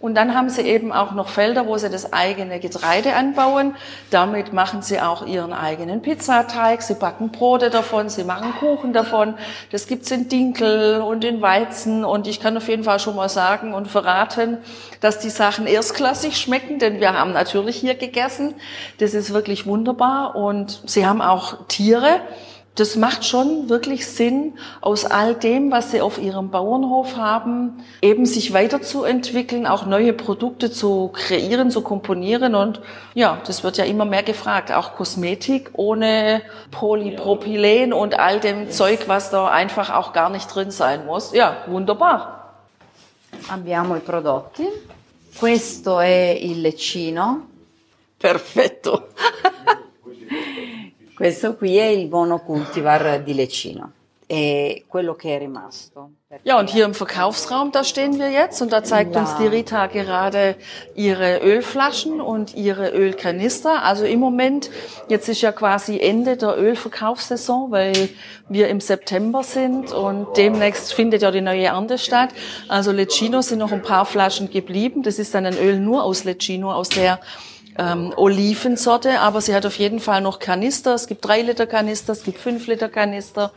Und 0.01 0.15
dann 0.15 0.33
haben 0.33 0.49
sie 0.49 0.61
eben 0.61 0.93
auch 0.93 1.11
noch 1.11 1.27
Felder, 1.27 1.67
wo 1.67 1.77
sie 1.77 1.89
das 1.89 2.13
eigene 2.13 2.59
Getreide 2.59 3.15
anbauen. 3.15 3.75
Damit 4.11 4.53
machen 4.53 4.81
sie 4.81 4.99
auch 5.01 5.25
ihren 5.25 5.51
eigenen 5.51 6.01
Pizzateig. 6.01 6.81
Sie 6.81 6.93
backen 6.95 7.31
Brote 7.31 7.69
davon, 7.69 8.07
sie 8.07 8.23
machen 8.23 8.53
Kuchen 8.59 8.93
davon. 8.93 9.35
Das 9.71 9.87
gibt's 9.87 10.11
in 10.11 10.29
Dinkel 10.29 11.01
und 11.01 11.23
in 11.23 11.41
Weizen. 11.41 12.05
Und 12.05 12.27
ich 12.27 12.39
kann 12.39 12.55
auf 12.55 12.67
jeden 12.69 12.85
Fall 12.85 12.99
schon 12.99 13.15
mal 13.15 13.29
sagen 13.29 13.73
und 13.73 13.87
verraten, 13.89 14.57
dass 15.01 15.19
die 15.19 15.29
Sachen 15.29 15.65
erstklassig 15.65 16.37
schmecken, 16.37 16.79
denn 16.79 17.01
wir 17.01 17.13
haben 17.13 17.33
natürlich 17.33 17.75
hier 17.75 17.95
gegessen. 17.95 18.53
Das 18.99 19.13
ist 19.13 19.33
wirklich 19.33 19.65
wunderbar. 19.65 20.35
Und 20.35 20.81
sie 20.85 21.05
haben 21.05 21.21
auch 21.21 21.67
Tiere 21.67 22.21
das 22.75 22.95
macht 22.95 23.25
schon 23.25 23.67
wirklich 23.69 24.07
Sinn, 24.07 24.57
aus 24.79 25.03
all 25.03 25.35
dem, 25.35 25.71
was 25.71 25.91
sie 25.91 26.01
auf 26.01 26.17
ihrem 26.17 26.49
Bauernhof 26.49 27.17
haben, 27.17 27.83
eben 28.01 28.25
sich 28.25 28.53
weiterzuentwickeln, 28.53 29.67
auch 29.67 29.85
neue 29.85 30.13
Produkte 30.13 30.71
zu 30.71 31.09
kreieren, 31.09 31.71
zu 31.71 31.81
komponieren. 31.81 32.55
Und 32.55 32.81
ja, 33.15 33.41
das 33.45 33.63
wird 33.63 33.77
ja 33.77 33.83
immer 33.83 34.05
mehr 34.05 34.23
gefragt. 34.23 34.71
Auch 34.71 34.95
Kosmetik 34.95 35.71
ohne 35.73 36.41
Polypropylen 36.71 37.91
und 37.91 38.17
all 38.17 38.39
dem 38.39 38.71
Zeug, 38.71 39.07
was 39.07 39.29
da 39.29 39.47
einfach 39.47 39.89
auch 39.89 40.13
gar 40.13 40.29
nicht 40.29 40.53
drin 40.53 40.71
sein 40.71 41.05
muss. 41.05 41.33
Ja, 41.33 41.57
wunderbar. 41.67 42.53
Abbiamo 43.49 43.95
i 43.95 43.99
prodotti. 43.99 44.67
Questo 45.37 45.99
è 45.99 46.37
il 46.41 46.61
leccino. 46.61 47.47
Perfetto. 48.17 49.09
Questo 51.19 51.57
qui 51.57 51.75
è 51.75 51.87
il 51.87 52.07
Monocultivar 52.07 53.21
di 53.21 53.33
Lecino. 53.33 53.91
Ja, 56.45 56.59
und 56.59 56.69
hier 56.69 56.85
im 56.85 56.93
Verkaufsraum, 56.93 57.73
da 57.73 57.83
stehen 57.83 58.17
wir 58.19 58.29
jetzt 58.29 58.61
und 58.61 58.71
da 58.71 58.85
zeigt 58.85 59.17
uns 59.17 59.35
die 59.35 59.47
Rita 59.47 59.87
gerade 59.87 60.55
ihre 60.95 61.39
Ölflaschen 61.39 62.21
und 62.21 62.55
ihre 62.55 62.91
Ölkanister. 62.91 63.83
Also 63.83 64.05
im 64.05 64.21
Moment, 64.21 64.69
jetzt 65.09 65.27
ist 65.27 65.41
ja 65.41 65.51
quasi 65.51 65.99
Ende 65.99 66.37
der 66.37 66.57
Ölverkaufssaison, 66.57 67.69
weil 67.69 68.07
wir 68.47 68.69
im 68.69 68.79
September 68.79 69.43
sind 69.43 69.91
und 69.91 70.37
demnächst 70.37 70.93
findet 70.93 71.21
ja 71.21 71.31
die 71.31 71.41
neue 71.41 71.65
Ernte 71.65 71.97
statt. 71.97 72.29
Also 72.69 72.93
Lecino 72.93 73.41
sind 73.41 73.59
noch 73.59 73.73
ein 73.73 73.81
paar 73.81 74.05
Flaschen 74.05 74.49
geblieben. 74.49 75.03
Das 75.03 75.19
ist 75.19 75.35
dann 75.35 75.45
ein 75.45 75.57
Öl 75.57 75.81
nur 75.81 76.01
aus 76.01 76.23
Lecino, 76.23 76.71
aus 76.71 76.87
der 76.87 77.19
ähm, 77.79 78.13
Olivensorte, 78.15 79.19
aber 79.19 79.41
sie 79.41 79.55
hat 79.55 79.65
auf 79.65 79.77
jeden 79.77 79.99
Fall 79.99 80.21
noch 80.21 80.39
Kanister. 80.39 80.93
Es 80.93 81.07
gibt 81.07 81.25
drei 81.25 81.41
Liter 81.41 81.65
Kanister, 81.65 82.11
es 82.11 82.23
gibt 82.23 82.39
fünf 82.39 82.67
Liter 82.67 82.89
Kanister 82.89 83.51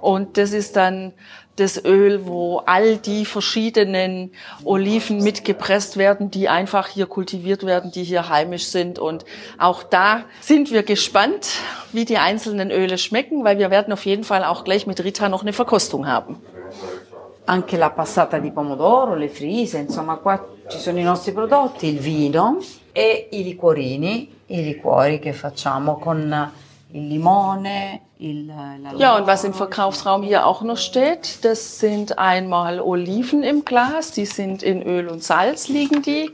und 0.00 0.38
das 0.38 0.52
ist 0.52 0.76
dann 0.76 1.12
das 1.56 1.84
Öl, 1.84 2.26
wo 2.26 2.58
all 2.66 2.96
die 2.96 3.24
verschiedenen 3.24 4.32
Oliven 4.64 5.22
mitgepresst 5.22 5.96
werden, 5.96 6.30
die 6.30 6.48
einfach 6.48 6.86
hier 6.86 7.06
kultiviert 7.06 7.66
werden, 7.66 7.90
die 7.90 8.04
hier 8.04 8.28
heimisch 8.28 8.66
sind. 8.66 8.98
Und 9.00 9.24
auch 9.58 9.82
da 9.82 10.24
sind 10.40 10.70
wir 10.70 10.84
gespannt, 10.84 11.48
wie 11.92 12.04
die 12.04 12.18
einzelnen 12.18 12.70
Öle 12.70 12.96
schmecken, 12.96 13.42
weil 13.42 13.58
wir 13.58 13.70
werden 13.70 13.92
auf 13.92 14.06
jeden 14.06 14.24
Fall 14.24 14.44
auch 14.44 14.62
gleich 14.62 14.86
mit 14.86 15.02
Rita 15.02 15.28
noch 15.28 15.42
eine 15.42 15.52
Verkostung 15.52 16.06
haben. 16.06 16.40
Anche 17.50 17.78
la 17.78 17.88
passata 17.88 18.38
di 18.38 18.50
pomodoro, 18.50 19.14
le 19.14 19.30
frise, 19.30 19.78
insomma 19.78 20.16
qua 20.16 20.46
ci 20.68 20.78
sono 20.78 20.98
i 20.98 21.02
nostri 21.02 21.32
prodotti, 21.32 21.86
il 21.86 21.98
vino, 21.98 22.58
e 22.92 23.28
i 23.30 23.42
liquorini, 23.42 24.30
i 24.48 24.62
liquori 24.62 25.18
che 25.18 25.32
facciamo 25.32 25.96
con 25.96 26.52
il 26.90 27.06
limone, 27.06 28.02
Ja, 28.98 29.16
und 29.16 29.28
was 29.28 29.44
im 29.44 29.54
Verkaufsraum 29.54 30.24
hier 30.24 30.44
auch 30.44 30.62
noch 30.62 30.76
steht, 30.76 31.44
das 31.44 31.78
sind 31.78 32.18
einmal 32.18 32.80
Oliven 32.80 33.44
im 33.44 33.64
Glas, 33.64 34.10
die 34.10 34.26
sind 34.26 34.64
in 34.64 34.82
Öl 34.82 35.08
und 35.08 35.22
Salz 35.22 35.68
liegen 35.68 36.02
die. 36.02 36.32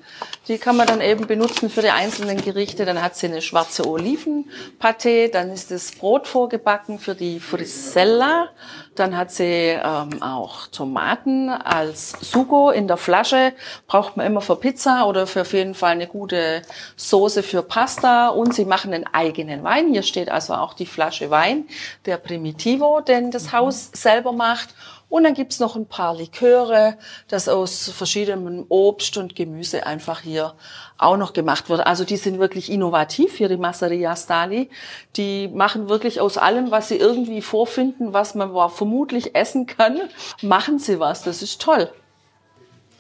Die 0.49 0.59
kann 0.59 0.77
man 0.77 0.87
dann 0.87 1.01
eben 1.01 1.27
benutzen 1.27 1.71
für 1.71 1.81
die 1.81 1.91
einzelnen 1.91 2.41
Gerichte. 2.41 2.85
Dann 2.85 3.03
hat 3.03 3.17
sie 3.17 3.27
eine 3.27 3.41
schwarze 3.41 3.85
Olivenpaté, 3.85 5.31
dann 5.31 5.51
ist 5.51 5.71
das 5.71 5.93
Brot 5.93 6.27
vorgebacken 6.27 6.99
für 6.99 7.15
die 7.15 7.41
Frisella. 7.41 8.49
Dann 8.95 9.17
hat 9.17 9.33
sie 9.33 9.77
ähm, 9.77 10.23
auch 10.23 10.69
Tomaten 10.69 11.49
als 11.49 12.13
Sugo 12.21 12.71
in 12.71 12.87
der 12.87 12.97
Flasche. 12.97 13.53
Braucht 13.89 14.17
man 14.17 14.27
immer 14.27 14.41
für 14.41 14.57
Pizza 14.57 15.07
oder 15.07 15.27
für 15.27 15.41
auf 15.41 15.53
jeden 15.53 15.75
Fall 15.75 15.93
eine 15.93 16.07
gute 16.07 16.63
Soße 16.97 17.43
für 17.43 17.63
Pasta. 17.63 18.29
Und 18.29 18.55
sie 18.55 18.65
machen 18.65 18.93
einen 18.93 19.07
eigenen 19.13 19.65
Wein. 19.65 19.89
Hier 19.91 20.03
steht 20.03 20.31
also 20.31 20.55
auch 20.55 20.75
die 20.75 20.87
Flasche 20.87 21.31
Wein, 21.31 21.67
der 22.07 22.17
Primitivo, 22.17 23.01
den 23.01 23.31
das 23.31 23.53
Haus 23.53 23.91
selber 23.93 24.33
macht. 24.33 24.75
Und 25.09 25.25
dann 25.25 25.35
gibt's 25.35 25.61
noch 25.61 25.77
ein 25.77 25.87
paar 25.87 26.15
Liköre, 26.17 26.97
das 27.29 27.49
aus 27.49 27.89
verschiedenem 27.91 28.67
Obst 28.69 29.17
und 29.17 29.37
Gemüse 29.37 29.87
einfach 29.87 30.21
hier 30.21 30.55
auch 30.99 31.17
noch 31.17 31.33
gemacht 31.33 31.69
wird. 31.69 31.87
Also 31.87 32.05
die 32.05 32.17
sind 32.17 32.41
wirklich 32.41 32.71
innovativ 32.71 33.37
hier, 33.37 33.49
die 33.49 33.57
Masseria 33.57 34.17
Stali. 34.17 34.71
Die 35.17 35.49
machen 35.49 35.89
wirklich 35.89 36.21
aus 36.21 36.37
allem, 36.37 36.71
was 36.71 36.89
sie 36.89 36.97
irgendwie 36.97 37.43
vorfinden, 37.43 38.13
was 38.13 38.35
man 38.35 38.53
vermutlich 38.71 39.35
essen 39.37 39.67
kann, 39.67 40.01
machen 40.43 40.79
sie 40.79 40.99
was. 40.99 41.23
Das 41.23 41.43
ist 41.43 41.61
toll. 41.61 41.91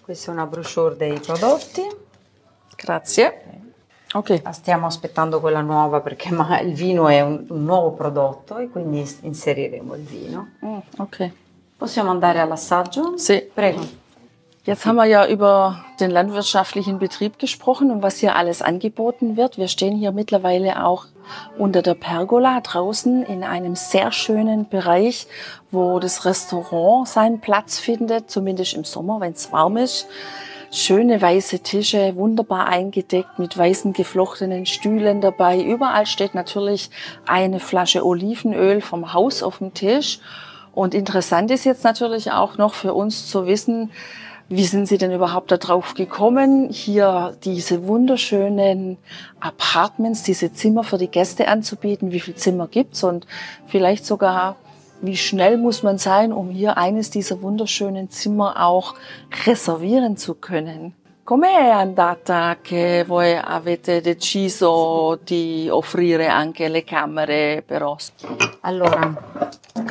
Questa 0.04 0.32
è 0.32 0.34
una 0.34 0.44
brochure 0.44 0.96
dei 0.96 1.18
prodotti. 1.18 1.82
Grazie. 2.76 3.32
Ok. 4.14 4.42
Stiamo 4.52 4.86
aspettando 4.86 5.40
quella 5.40 5.60
nuova 5.60 6.00
perché 6.00 6.28
il 6.62 6.72
vino 6.72 7.08
è 7.08 7.20
un, 7.20 7.44
un 7.48 7.64
nuovo 7.64 7.92
prodotto 7.92 8.58
e 8.58 8.68
quindi 8.68 9.04
inseriremo 9.22 9.94
il 9.94 10.02
vino. 10.02 10.48
Mm, 10.64 10.78
ok. 10.98 11.30
Possiamo 11.76 12.10
andare 12.10 12.38
all'assaggio? 12.38 13.16
Sì. 13.16 13.42
Prego. 13.52 14.02
Jetzt 14.66 14.86
haben 14.86 14.96
wir 14.96 15.04
ja 15.04 15.26
über 15.26 15.84
den 16.00 16.10
landwirtschaftlichen 16.10 16.98
Betrieb 16.98 17.38
gesprochen 17.38 17.90
und 17.90 18.02
was 18.02 18.20
hier 18.20 18.34
alles 18.34 18.62
angeboten 18.62 19.36
wird. 19.36 19.58
Wir 19.58 19.68
stehen 19.68 19.94
hier 19.94 20.10
mittlerweile 20.10 20.86
auch 20.86 21.04
unter 21.58 21.82
der 21.82 21.94
Pergola 21.94 22.60
draußen 22.60 23.24
in 23.24 23.42
einem 23.42 23.76
sehr 23.76 24.10
schönen 24.10 24.66
Bereich, 24.68 25.26
wo 25.70 25.98
das 25.98 26.24
Restaurant 26.24 27.06
seinen 27.08 27.40
Platz 27.40 27.78
findet, 27.78 28.30
zumindest 28.30 28.72
im 28.72 28.84
Sommer, 28.84 29.20
wenn 29.20 29.32
es 29.32 29.52
warm 29.52 29.76
ist. 29.76 30.06
Schöne 30.76 31.22
weiße 31.22 31.60
Tische, 31.60 32.16
wunderbar 32.16 32.66
eingedeckt 32.66 33.38
mit 33.38 33.56
weißen 33.56 33.92
geflochtenen 33.92 34.66
Stühlen 34.66 35.20
dabei. 35.20 35.62
Überall 35.62 36.04
steht 36.04 36.34
natürlich 36.34 36.90
eine 37.28 37.60
Flasche 37.60 38.04
Olivenöl 38.04 38.80
vom 38.80 39.12
Haus 39.12 39.44
auf 39.44 39.58
dem 39.58 39.72
Tisch. 39.72 40.18
Und 40.72 40.92
interessant 40.92 41.52
ist 41.52 41.64
jetzt 41.64 41.84
natürlich 41.84 42.32
auch 42.32 42.58
noch 42.58 42.74
für 42.74 42.92
uns 42.92 43.30
zu 43.30 43.46
wissen, 43.46 43.92
wie 44.48 44.64
sind 44.64 44.86
Sie 44.86 44.98
denn 44.98 45.12
überhaupt 45.12 45.52
darauf 45.52 45.94
gekommen, 45.94 46.68
hier 46.70 47.36
diese 47.44 47.86
wunderschönen 47.86 48.98
Apartments, 49.38 50.24
diese 50.24 50.52
Zimmer 50.52 50.82
für 50.82 50.98
die 50.98 51.06
Gäste 51.06 51.46
anzubieten? 51.46 52.10
Wie 52.10 52.18
viele 52.18 52.36
Zimmer 52.36 52.66
gibt's 52.66 53.04
und 53.04 53.28
vielleicht 53.68 54.04
sogar 54.04 54.56
wie 55.04 55.16
schnell 55.16 55.58
muss 55.58 55.82
man 55.82 55.98
sein, 55.98 56.32
um 56.32 56.50
hier 56.50 56.76
eines 56.76 57.10
dieser 57.10 57.40
wunderschönen 57.42 58.10
Zimmer 58.10 58.64
auch 58.64 58.94
reservieren 59.46 60.16
zu 60.16 60.34
können? 60.34 60.94
Come 61.24 61.48
è 61.48 61.70
andata 61.70 62.58
che 62.60 63.02
voi 63.06 63.34
avete 63.34 64.02
deciso 64.02 65.18
di 65.24 65.68
offrire 65.70 66.28
anche 66.28 66.68
le 66.68 66.84
camere 66.84 67.62
per 67.66 67.82
ospiti? 67.82 68.36
Allora, 68.60 69.14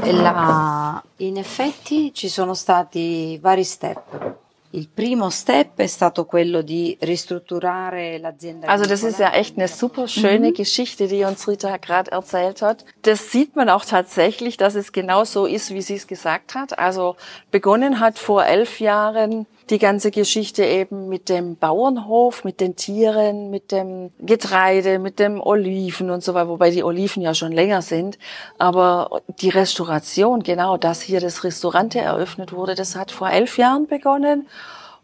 la, 0.03 1.03
in 1.17 1.37
effetti 1.37 2.13
ci 2.13 2.29
sono 2.29 2.53
stati 2.53 3.39
vari 3.41 3.63
step. 3.63 4.35
Il 4.75 4.89
primo 4.89 5.29
step 5.29 5.77
è 5.77 5.85
stato 5.85 6.25
quello 6.25 6.63
di 6.63 6.97
ristrutturare 7.01 8.17
l'azienda. 8.17 8.65
Also 8.65 8.87
das 8.87 9.03
ist 9.03 9.19
ja 9.19 9.31
echt 9.31 9.55
eine 9.55 9.67
super 9.67 10.07
schöne 10.07 10.49
mhm. 10.49 10.53
Geschichte, 10.55 11.05
die 11.05 11.23
uns 11.23 11.47
Rita 11.47 11.77
gerade 11.77 12.11
erzählt 12.11 12.63
hat. 12.63 12.83
Das 13.03 13.31
sieht 13.31 13.55
man 13.55 13.69
auch 13.69 13.85
tatsächlich, 13.85 14.57
dass 14.57 14.73
es 14.73 14.91
genau 14.91 15.25
so 15.25 15.45
ist, 15.45 15.75
wie 15.75 15.83
sie 15.83 15.93
es 15.93 16.07
gesagt 16.07 16.55
hat. 16.55 16.79
Also 16.79 17.17
begonnen 17.51 17.99
hat 17.99 18.17
vor 18.17 18.45
elf 18.45 18.79
Jahren 18.79 19.45
die 19.69 19.77
ganze 19.77 20.11
Geschichte 20.11 20.65
eben 20.65 21.07
mit 21.07 21.29
dem 21.29 21.55
Bauernhof, 21.55 22.43
mit 22.43 22.59
den 22.59 22.75
Tieren, 22.75 23.49
mit 23.49 23.71
dem 23.71 24.11
Getreide, 24.19 24.99
mit 24.99 25.19
dem 25.19 25.39
Oliven 25.39 26.09
und 26.09 26.23
so 26.23 26.33
weiter, 26.33 26.49
wobei 26.49 26.71
die 26.71 26.83
Oliven 26.83 27.21
ja 27.21 27.33
schon 27.33 27.51
länger 27.51 27.81
sind. 27.81 28.17
Aber 28.57 29.21
die 29.39 29.49
Restauration, 29.49 30.43
genau, 30.43 30.77
dass 30.77 31.01
hier 31.01 31.21
das 31.21 31.43
Restaurante 31.43 31.99
eröffnet 31.99 32.51
wurde, 32.51 32.75
das 32.75 32.95
hat 32.95 33.11
vor 33.11 33.29
elf 33.29 33.57
Jahren 33.57 33.87
begonnen 33.87 34.47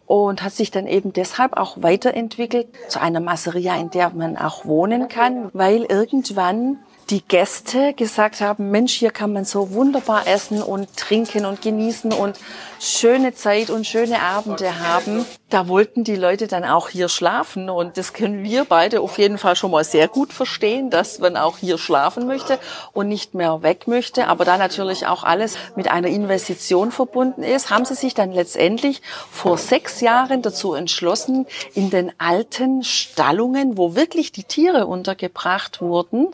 und 0.10 0.42
hat 0.42 0.54
sich 0.54 0.72
dann 0.72 0.88
eben 0.88 1.14
deshalb 1.14 1.56
auch 1.56 1.84
weiterentwickelt 1.84 2.68
zu 2.88 3.00
einer 3.00 3.20
Masseria, 3.20 3.76
in 3.76 3.92
der 3.92 4.10
man 4.10 4.38
auch 4.38 4.66
wohnen 4.66 5.08
kann, 5.08 5.52
weil 5.54 5.84
irgendwann 5.84 6.80
die 7.12 7.22
Gäste 7.22 7.94
gesagt 7.94 8.42
haben, 8.42 8.72
Mensch, 8.72 8.94
hier 8.94 9.12
kann 9.12 9.32
man 9.34 9.46
so 9.46 9.70
wunderbar 9.70 10.26
essen 10.26 10.64
und 10.64 10.98
trinken 10.98 11.46
und 11.46 11.62
genießen 11.62 12.12
und 12.12 12.40
schöne 12.80 13.34
Zeit 13.34 13.70
und 13.70 13.86
schöne 13.86 14.22
Abende 14.22 14.80
haben. 14.80 15.26
Da 15.50 15.68
wollten 15.68 16.04
die 16.04 16.16
Leute 16.16 16.48
dann 16.48 16.64
auch 16.64 16.90
hier 16.90 17.10
schlafen 17.10 17.70
und 17.70 17.98
das 17.98 18.14
können 18.14 18.44
wir 18.44 18.66
beide 18.66 19.02
auf 19.02 19.18
jeden 19.18 19.38
Fall 19.38 19.56
schon 19.56 19.72
mal 19.72 19.84
sehr 19.84 20.08
gut 20.08 20.32
verstehen, 20.32 20.92
dass 20.92 21.20
man 21.20 21.38
auch 21.38 21.58
hier 21.58 21.78
schlafen 21.80 22.28
möchte 22.28 22.60
und 22.94 23.08
nicht 23.08 23.34
mehr 23.34 23.64
weg 23.64 23.88
möchte. 23.88 24.28
Aber 24.28 24.46
da 24.46 24.58
natürlich 24.58 25.08
auch 25.08 25.24
alles 25.24 25.58
mit 25.76 25.90
einer 25.90 26.08
Investition 26.08 26.92
verbunden 26.92 27.42
ist, 27.42 27.72
haben 27.72 27.86
sie 27.86 27.96
sich 27.96 28.14
dann 28.14 28.32
letztendlich 28.32 29.02
vor 29.32 29.58
sechs 29.58 30.02
Jahren 30.02 30.44
dazu 30.44 30.76
entschlossen, 30.76 31.48
in 31.74 31.90
den 31.90 32.12
alten 32.20 32.84
Stallungen, 32.84 33.78
wo 33.78 33.96
wirklich 33.96 34.32
die 34.32 34.44
Tiere 34.44 34.86
untergebracht 34.86 35.82
wurden, 35.82 36.28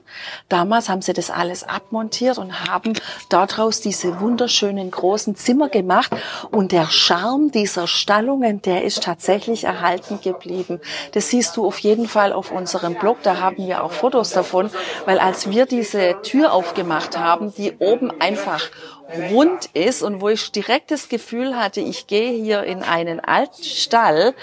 damals 0.50 0.90
haben 0.90 1.02
sie 1.02 1.14
das 1.14 1.30
alles 1.30 1.64
abmontiert 1.64 2.38
und 2.38 2.68
haben 2.68 2.94
daraus 3.30 3.82
diese 3.82 4.20
wunderschönen 4.20 4.92
großen 4.92 5.36
Zimmer 5.36 5.70
gemacht. 5.70 6.12
Und 6.52 6.72
der 6.72 6.88
Charme 6.88 7.52
dieser 7.52 7.88
Stallungen, 7.88 8.62
der 8.62 8.84
ist 8.84 9.04
tatsächlich 9.04 9.64
erhalten 9.64 10.20
geblieben. 10.22 10.80
Das 11.14 11.30
siehst 11.30 11.58
du 11.58 11.66
auf 11.66 11.80
jeden 11.80 12.08
Fall 12.08 12.34
auf 12.34 12.52
unserem 12.52 12.96
Blog. 12.96 13.18
Da 13.24 13.40
haben 13.40 13.58
wir 13.58 13.84
auch 13.84 13.92
Fotos 13.92 14.32
davon, 14.32 14.70
weil 15.06 15.20
als 15.20 15.50
wir 15.50 15.66
diese 15.66 16.22
Tür 16.22 16.54
aufgemacht 16.54 17.18
haben, 17.18 17.54
die 17.56 17.74
oben 17.80 18.12
einfach 18.20 18.70
rund 19.32 19.68
ist 19.74 20.02
und 20.02 20.22
wo 20.22 20.30
ich 20.30 20.52
direkt 20.52 20.92
das 20.92 21.10
Gefühl 21.10 21.56
hatte, 21.56 21.80
ich 21.80 22.08
gehe 22.08 22.32
hier 22.32 22.64
in 22.64 22.82
einen 22.84 23.20
alten 23.20 23.64
Stall 23.64 24.34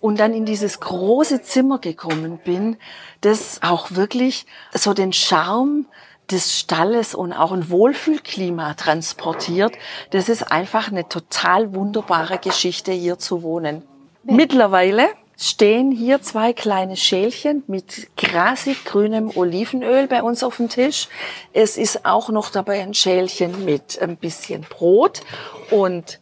und 0.00 0.18
dann 0.18 0.34
in 0.34 0.44
dieses 0.44 0.80
große 0.80 1.42
Zimmer 1.42 1.78
gekommen 1.78 2.40
bin, 2.44 2.76
das 3.20 3.60
auch 3.62 3.92
wirklich 3.92 4.46
so 4.72 4.94
den 4.94 5.12
Charme 5.12 5.86
des 6.30 6.58
Stalles 6.58 7.14
und 7.14 7.32
auch 7.32 7.52
ein 7.52 7.70
Wohlfühlklima 7.70 8.74
transportiert. 8.74 9.72
Das 10.10 10.28
ist 10.28 10.50
einfach 10.50 10.88
eine 10.88 11.08
total 11.08 11.74
wunderbare 11.74 12.38
Geschichte, 12.38 12.92
hier 12.92 13.18
zu 13.18 13.42
wohnen. 13.42 13.82
Mittlerweile 14.22 15.08
stehen 15.40 15.90
hier 15.90 16.20
zwei 16.20 16.52
kleine 16.52 16.96
Schälchen 16.96 17.64
mit 17.66 18.08
grasig 18.18 18.84
grünem 18.84 19.34
Olivenöl 19.34 20.06
bei 20.06 20.22
uns 20.22 20.42
auf 20.42 20.58
dem 20.58 20.68
Tisch. 20.68 21.08
Es 21.54 21.78
ist 21.78 22.04
auch 22.04 22.28
noch 22.28 22.50
dabei 22.50 22.82
ein 22.82 22.92
Schälchen 22.92 23.64
mit 23.64 24.00
ein 24.02 24.18
bisschen 24.18 24.66
Brot 24.68 25.22
und 25.70 26.20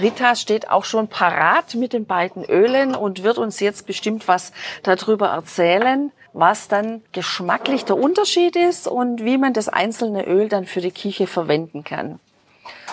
Rita 0.00 0.34
steht 0.34 0.68
auch 0.68 0.84
schon 0.84 1.06
parat 1.06 1.76
mit 1.76 1.92
den 1.92 2.06
beiden 2.06 2.44
Ölen 2.44 2.96
und 2.96 3.22
wird 3.22 3.38
uns 3.38 3.60
jetzt 3.60 3.86
bestimmt 3.86 4.26
was 4.26 4.50
darüber 4.82 5.28
erzählen, 5.28 6.10
was 6.36 6.68
dann 6.68 7.02
geschmacklich 7.12 7.84
der 7.86 7.96
Unterschied 7.96 8.56
ist 8.56 8.86
und 8.86 9.24
wie 9.24 9.38
man 9.38 9.54
das 9.54 9.68
einzelne 9.68 10.26
Öl 10.26 10.48
dann 10.48 10.66
für 10.66 10.80
die 10.80 10.92
Küche 10.92 11.26
verwenden 11.26 11.82
kann. 11.82 12.20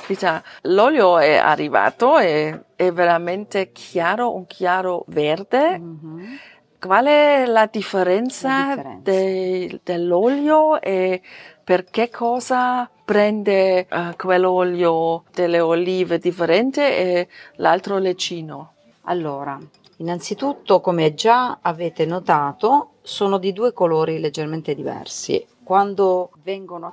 Rita, 0.08 0.44
l'olio 0.64 1.18
è 1.18 1.36
arrivato, 1.36 2.18
è, 2.18 2.58
è 2.76 2.92
veramente 2.92 3.72
chiaro, 3.72 4.34
un 4.34 4.48
chiaro 4.48 5.04
verde. 5.08 5.80
Mm-hmm. 5.80 6.36
Qual 6.80 7.06
è 7.06 7.46
la 7.46 7.68
differenza, 7.68 8.48
la 8.50 8.76
differenza. 8.76 9.02
De, 9.04 9.80
dell'olio 9.84 10.82
e 10.82 11.22
per 11.64 11.86
che 11.86 12.10
cosa 12.10 12.90
prende 13.06 13.88
uh, 13.90 14.16
quell'olio 14.18 15.24
delle 15.34 15.60
olive 15.60 16.18
differente 16.20 16.98
e 16.98 17.28
l'altro 17.58 17.98
leccino? 17.98 18.74
Allora, 19.04 19.58
innanzitutto, 19.98 20.82
come 20.82 21.14
già 21.14 21.60
avete 21.62 22.06
notato, 22.06 22.93
sono 23.04 23.38
di 23.38 23.54
due 23.54 23.74
colori 23.74 24.20
leggermente 24.20 24.74
diversi. 24.76 25.46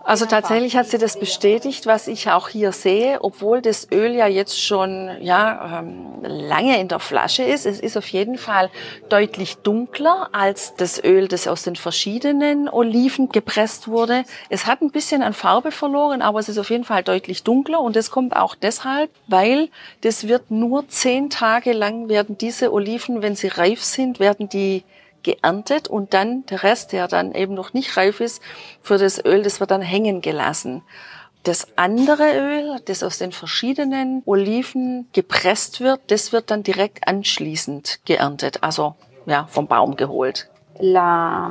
Also 0.04 0.26
tatsächlich 0.26 0.76
hat 0.76 0.86
sie 0.86 0.98
das 0.98 1.18
bestätigt, 1.18 1.86
was 1.86 2.06
ich 2.06 2.30
auch 2.30 2.48
hier 2.48 2.70
sehe, 2.70 3.18
obwohl 3.20 3.60
das 3.62 3.88
Öl 3.90 4.14
ja 4.14 4.28
jetzt 4.28 4.62
schon 4.62 5.10
ja 5.20 5.80
ähm, 5.80 6.22
lange 6.22 6.78
in 6.78 6.86
der 6.86 7.00
Flasche 7.00 7.42
ist. 7.42 7.66
Es 7.66 7.80
ist 7.80 7.96
auf 7.96 8.06
jeden 8.08 8.38
Fall 8.38 8.70
deutlich 9.08 9.56
dunkler 9.56 10.28
als 10.32 10.76
das 10.76 11.02
Öl, 11.02 11.26
das 11.26 11.48
aus 11.48 11.64
den 11.64 11.74
verschiedenen 11.74 12.68
Oliven 12.68 13.30
gepresst 13.30 13.88
wurde. 13.88 14.24
Es 14.50 14.66
hat 14.66 14.82
ein 14.82 14.92
bisschen 14.92 15.22
an 15.22 15.32
Farbe 15.32 15.72
verloren, 15.72 16.22
aber 16.22 16.38
es 16.38 16.48
ist 16.48 16.58
auf 16.58 16.70
jeden 16.70 16.84
Fall 16.84 17.02
deutlich 17.02 17.42
dunkler 17.42 17.80
und 17.80 17.96
es 17.96 18.12
kommt 18.12 18.36
auch 18.36 18.54
deshalb, 18.54 19.10
weil 19.26 19.68
das 20.02 20.28
wird 20.28 20.52
nur 20.52 20.86
zehn 20.88 21.28
Tage 21.28 21.72
lang 21.72 22.08
werden 22.08 22.38
diese 22.38 22.72
Oliven, 22.72 23.20
wenn 23.20 23.34
sie 23.34 23.48
reif 23.48 23.82
sind, 23.82 24.20
werden 24.20 24.48
die 24.48 24.84
geerntet 25.22 25.88
und 25.88 26.14
dann 26.14 26.44
der 26.46 26.62
Rest, 26.62 26.92
der 26.92 27.08
dann 27.08 27.32
eben 27.34 27.54
noch 27.54 27.72
nicht 27.72 27.96
reif 27.96 28.20
ist, 28.20 28.42
für 28.82 28.98
das 28.98 29.24
Öl, 29.24 29.42
das 29.42 29.60
wird 29.60 29.70
dann 29.70 29.82
hängen 29.82 30.20
gelassen. 30.20 30.82
Das 31.42 31.68
andere 31.76 32.36
Öl, 32.36 32.80
das 32.84 33.02
aus 33.02 33.18
den 33.18 33.32
verschiedenen 33.32 34.22
Oliven 34.26 35.08
gepresst 35.12 35.80
wird, 35.80 36.00
das 36.08 36.32
wird 36.32 36.50
dann 36.50 36.62
direkt 36.62 37.08
anschließend 37.08 38.00
geerntet, 38.04 38.62
also 38.62 38.94
ja, 39.26 39.46
vom 39.46 39.66
Baum 39.66 39.96
geholt. 39.96 40.50
La, 40.80 41.50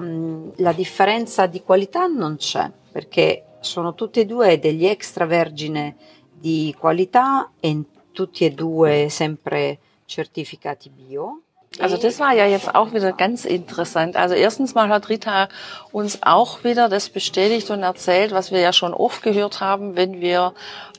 la 0.58 0.73
differenza 0.73 1.47
di 1.47 1.62
qualità 1.62 2.08
non 2.08 2.38
c'è, 2.38 2.69
perché 2.91 3.43
sono 3.62 3.95
tutti 3.95 4.21
e 4.21 4.25
due 4.25 4.60
degli 4.60 4.86
extravergine 4.86 5.95
di 6.32 6.75
qualità 6.77 7.51
e 7.60 7.84
tutti 8.12 8.45
e 8.45 8.51
due 8.51 9.08
sempre 9.10 9.79
certificati 10.05 10.89
bio. 10.89 11.41
Also 11.77 11.97
das 11.97 12.19
war 12.19 12.34
ja 12.34 12.47
jetzt 12.47 12.73
auch 12.73 12.93
wieder 12.93 13.13
ganz 13.13 13.45
interessant. 13.45 14.15
Also 14.15 14.34
erstens 14.34 14.73
mal 14.73 14.89
hat 14.89 15.10
Rita 15.10 15.49
uns 15.91 16.23
auch 16.23 16.63
wieder 16.63 16.89
das 16.89 17.10
bestätigt 17.10 17.69
und 17.69 17.84
erzählt, 17.84 18.32
was 18.32 18.51
wir 18.51 18.60
ja 18.60 18.73
schon 18.73 18.93
oft 18.93 19.21
gehört 19.21 19.62
haben, 19.62 19.95
wenn 19.95 20.19
wir 20.19 20.53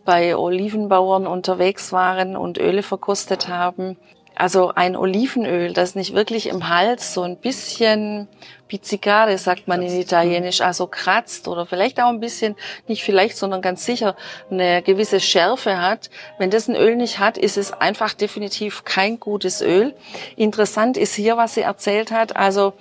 bei 0.05 0.37
Olivenbauern 0.37 1.27
unterwegs 1.27 1.93
waren 1.93 2.37
und 2.37 2.57
Öle 2.59 2.83
verkostet 2.83 3.49
haben. 3.49 3.97
Also 4.37 4.73
ein 4.75 4.97
Olivenöl, 4.97 5.73
das 5.73 5.97
nicht 5.97 6.15
wirklich 6.15 6.49
im 6.49 6.69
Hals 6.69 7.13
so 7.13 7.23
ein 7.23 7.37
bisschen 7.37 8.29
pizzicare, 8.71 9.37
sagt 9.37 9.67
man 9.67 9.83
in 9.83 10.01
Italienisch, 10.01 10.61
also 10.61 10.87
kratzt 10.87 11.49
oder 11.49 11.67
vielleicht 11.67 12.01
auch 12.01 12.09
ein 12.09 12.21
bisschen, 12.21 12.55
nicht 12.87 13.03
vielleicht, 13.03 13.37
sondern 13.37 13.63
ganz 13.63 13.85
sicher 13.85 14.15
eine 14.49 14.81
gewisse 14.83 15.19
Schärfe 15.19 15.83
hat. 15.83 16.09
Wenn 16.39 16.51
das 16.51 16.69
ein 16.69 16.77
Öl 16.77 16.95
nicht 16.95 17.19
hat, 17.19 17.37
ist 17.37 17.57
es 17.57 17.73
einfach 17.73 18.15
definitiv 18.15 18.85
kein 18.85 19.19
gutes 19.19 19.61
Öl. 19.61 19.93
Interessant 20.37 20.97
ist 20.97 21.15
hier, 21.15 21.37
was 21.37 21.55
sie 21.55 21.63
erzählt 21.63 22.13
hat. 22.13 22.37
Also 22.37 22.75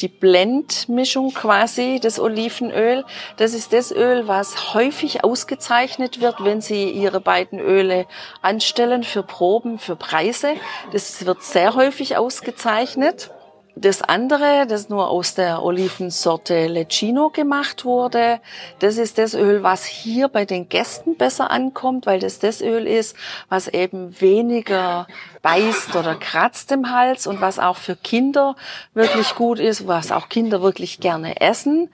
die 0.00 0.08
Blendmischung 0.08 1.32
quasi, 1.32 2.00
das 2.02 2.18
Olivenöl. 2.18 3.04
Das 3.36 3.54
ist 3.54 3.72
das 3.72 3.92
Öl, 3.92 4.26
was 4.26 4.74
häufig 4.74 5.24
ausgezeichnet 5.24 6.20
wird, 6.20 6.44
wenn 6.44 6.60
Sie 6.60 6.90
Ihre 6.90 7.20
beiden 7.20 7.60
Öle 7.60 8.06
anstellen 8.42 9.04
für 9.04 9.22
Proben, 9.22 9.78
für 9.78 9.96
Preise. 9.96 10.54
Das 10.92 11.24
wird 11.24 11.42
sehr 11.42 11.74
häufig 11.74 12.16
ausgezeichnet. 12.16 13.30
Das 13.78 14.00
andere, 14.00 14.66
das 14.66 14.88
nur 14.88 15.10
aus 15.10 15.34
der 15.34 15.62
Olivensorte 15.62 16.66
Lecino 16.66 17.28
gemacht 17.28 17.84
wurde, 17.84 18.40
das 18.78 18.96
ist 18.96 19.18
das 19.18 19.34
Öl, 19.34 19.62
was 19.62 19.84
hier 19.84 20.28
bei 20.28 20.46
den 20.46 20.70
Gästen 20.70 21.18
besser 21.18 21.50
ankommt, 21.50 22.06
weil 22.06 22.18
das 22.18 22.38
das 22.38 22.62
Öl 22.62 22.86
ist, 22.86 23.14
was 23.50 23.68
eben 23.68 24.18
weniger 24.18 25.06
beißt 25.42 25.94
oder 25.94 26.14
kratzt 26.14 26.72
im 26.72 26.90
Hals 26.90 27.26
und 27.26 27.42
was 27.42 27.58
auch 27.58 27.76
für 27.76 27.96
Kinder 27.96 28.56
wirklich 28.94 29.34
gut 29.34 29.58
ist, 29.58 29.86
was 29.86 30.10
auch 30.10 30.30
Kinder 30.30 30.62
wirklich 30.62 30.98
gerne 30.98 31.42
essen 31.42 31.90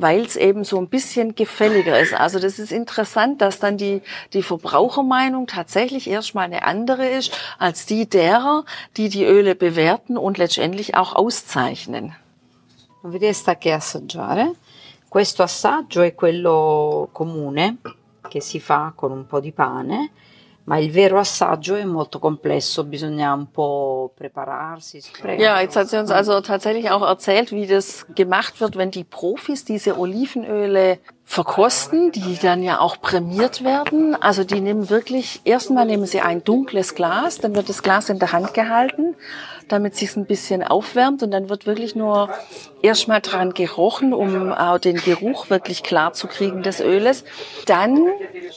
weil 0.00 0.20
es 0.20 0.36
eben 0.36 0.62
so 0.62 0.78
ein 0.78 0.88
bisschen 0.88 1.34
gefälliger 1.34 1.98
ist. 1.98 2.14
Also 2.14 2.38
das 2.38 2.60
ist 2.60 2.70
interessant, 2.70 3.40
dass 3.40 3.58
dann 3.58 3.76
die, 3.76 4.00
die 4.32 4.44
Verbrauchermeinung 4.44 5.48
tatsächlich 5.48 6.08
erstmal 6.08 6.44
eine 6.44 6.64
andere 6.64 7.08
ist 7.08 7.36
als 7.58 7.84
die 7.84 8.08
derer, 8.08 8.64
die 8.96 9.08
die 9.08 9.24
Öle 9.24 9.56
bewerten 9.56 10.16
und 10.16 10.38
letztendlich 10.38 10.94
auch 10.94 11.16
auszeichnen. 11.16 12.14
Sta 13.32 13.56
che 13.56 13.72
assaggiare. 13.72 14.52
Questo 15.08 15.42
assaggio 15.42 16.02
è 16.02 16.14
quello 16.14 17.08
comune 17.12 17.78
che 18.28 18.40
si 18.40 18.60
fa 18.60 18.92
con 18.94 19.10
un 19.10 19.26
po' 19.26 19.40
di 19.40 19.52
pane 19.52 20.10
Ja, 25.40 25.60
jetzt 25.60 25.76
hat 25.76 25.88
sie 25.88 25.98
uns 25.98 26.10
also 26.10 26.40
tatsächlich 26.40 26.90
auch 26.90 27.02
erzählt, 27.02 27.52
wie 27.52 27.66
das 27.66 28.06
gemacht 28.14 28.60
wird, 28.60 28.76
wenn 28.76 28.90
die 28.90 29.04
Profis 29.04 29.64
diese 29.64 29.98
Olivenöle 29.98 30.98
verkosten, 31.24 32.10
die 32.12 32.38
dann 32.40 32.62
ja 32.62 32.80
auch 32.80 33.00
prämiert 33.00 33.62
werden. 33.62 34.14
Also 34.14 34.44
die 34.44 34.60
nehmen 34.60 34.88
wirklich, 34.88 35.42
erstmal 35.44 35.84
nehmen 35.84 36.06
sie 36.06 36.20
ein 36.20 36.42
dunkles 36.42 36.94
Glas, 36.94 37.38
dann 37.38 37.54
wird 37.54 37.68
das 37.68 37.82
Glas 37.82 38.08
in 38.08 38.18
der 38.18 38.32
Hand 38.32 38.54
gehalten, 38.54 39.14
damit 39.68 39.94
sich 39.94 40.16
ein 40.16 40.24
bisschen 40.24 40.62
aufwärmt 40.62 41.22
und 41.22 41.30
dann 41.30 41.50
wird 41.50 41.66
wirklich 41.66 41.94
nur 41.94 42.30
erstmal 42.82 43.20
dran 43.20 43.54
gerochen, 43.54 44.12
um 44.12 44.52
auch 44.52 44.78
den 44.78 44.96
Geruch 44.96 45.50
wirklich 45.50 45.82
klar 45.82 46.12
zu 46.12 46.28
kriegen 46.28 46.62
des 46.62 46.80
Öles. 46.80 47.24
Dann 47.66 48.08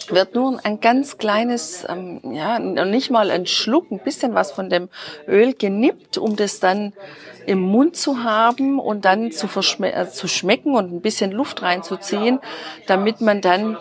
wird 0.10 0.36
nur 0.36 0.60
ein 0.64 0.80
ganz 0.80 1.18
kleines, 1.18 1.86
ähm, 1.88 2.20
ja, 2.24 2.60
nicht 2.60 3.10
mal 3.10 3.32
ein 3.32 3.46
Schluck, 3.46 3.92
ein 3.92 4.00
bisschen 4.00 4.34
was 4.34 4.52
von 4.52 4.70
dem 4.70 4.90
Öl 5.28 5.54
genippt, 5.54 6.18
um 6.18 6.36
das 6.36 6.60
dann 6.60 6.94
im 7.46 7.60
Mund 7.60 7.96
zu 7.96 8.24
haben 8.24 8.80
und 8.80 9.06
dann 9.06 9.32
zu, 9.32 9.48
äh, 9.82 10.08
zu 10.08 10.28
schmecken 10.28 10.76
und 10.76 10.94
ein 10.94 11.02
bisschen 11.02 11.32
Luft 11.32 11.62
reinzuziehen, 11.62 12.40
damit 12.88 13.22
man 13.22 13.42
dann 13.42 13.78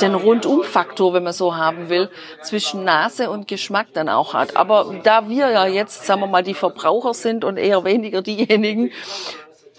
den 0.00 0.14
Rundumfaktor, 0.14 1.14
wenn 1.14 1.22
man 1.22 1.32
so 1.32 1.56
haben 1.56 1.88
will, 1.88 2.10
zwischen 2.42 2.84
Nase 2.84 3.30
und 3.30 3.48
Geschmack 3.48 3.86
dann 3.94 4.08
auch 4.08 4.34
hat. 4.34 4.56
Aber 4.56 4.94
da 5.02 5.28
wir 5.28 5.50
ja 5.50 5.66
jetzt, 5.66 6.04
sagen 6.04 6.20
wir 6.20 6.26
mal, 6.26 6.42
die 6.42 6.54
Verbraucher 6.54 7.14
sind 7.14 7.44
und 7.44 7.56
eher 7.56 7.84
weniger 7.84 8.22
diejenigen, 8.22 8.90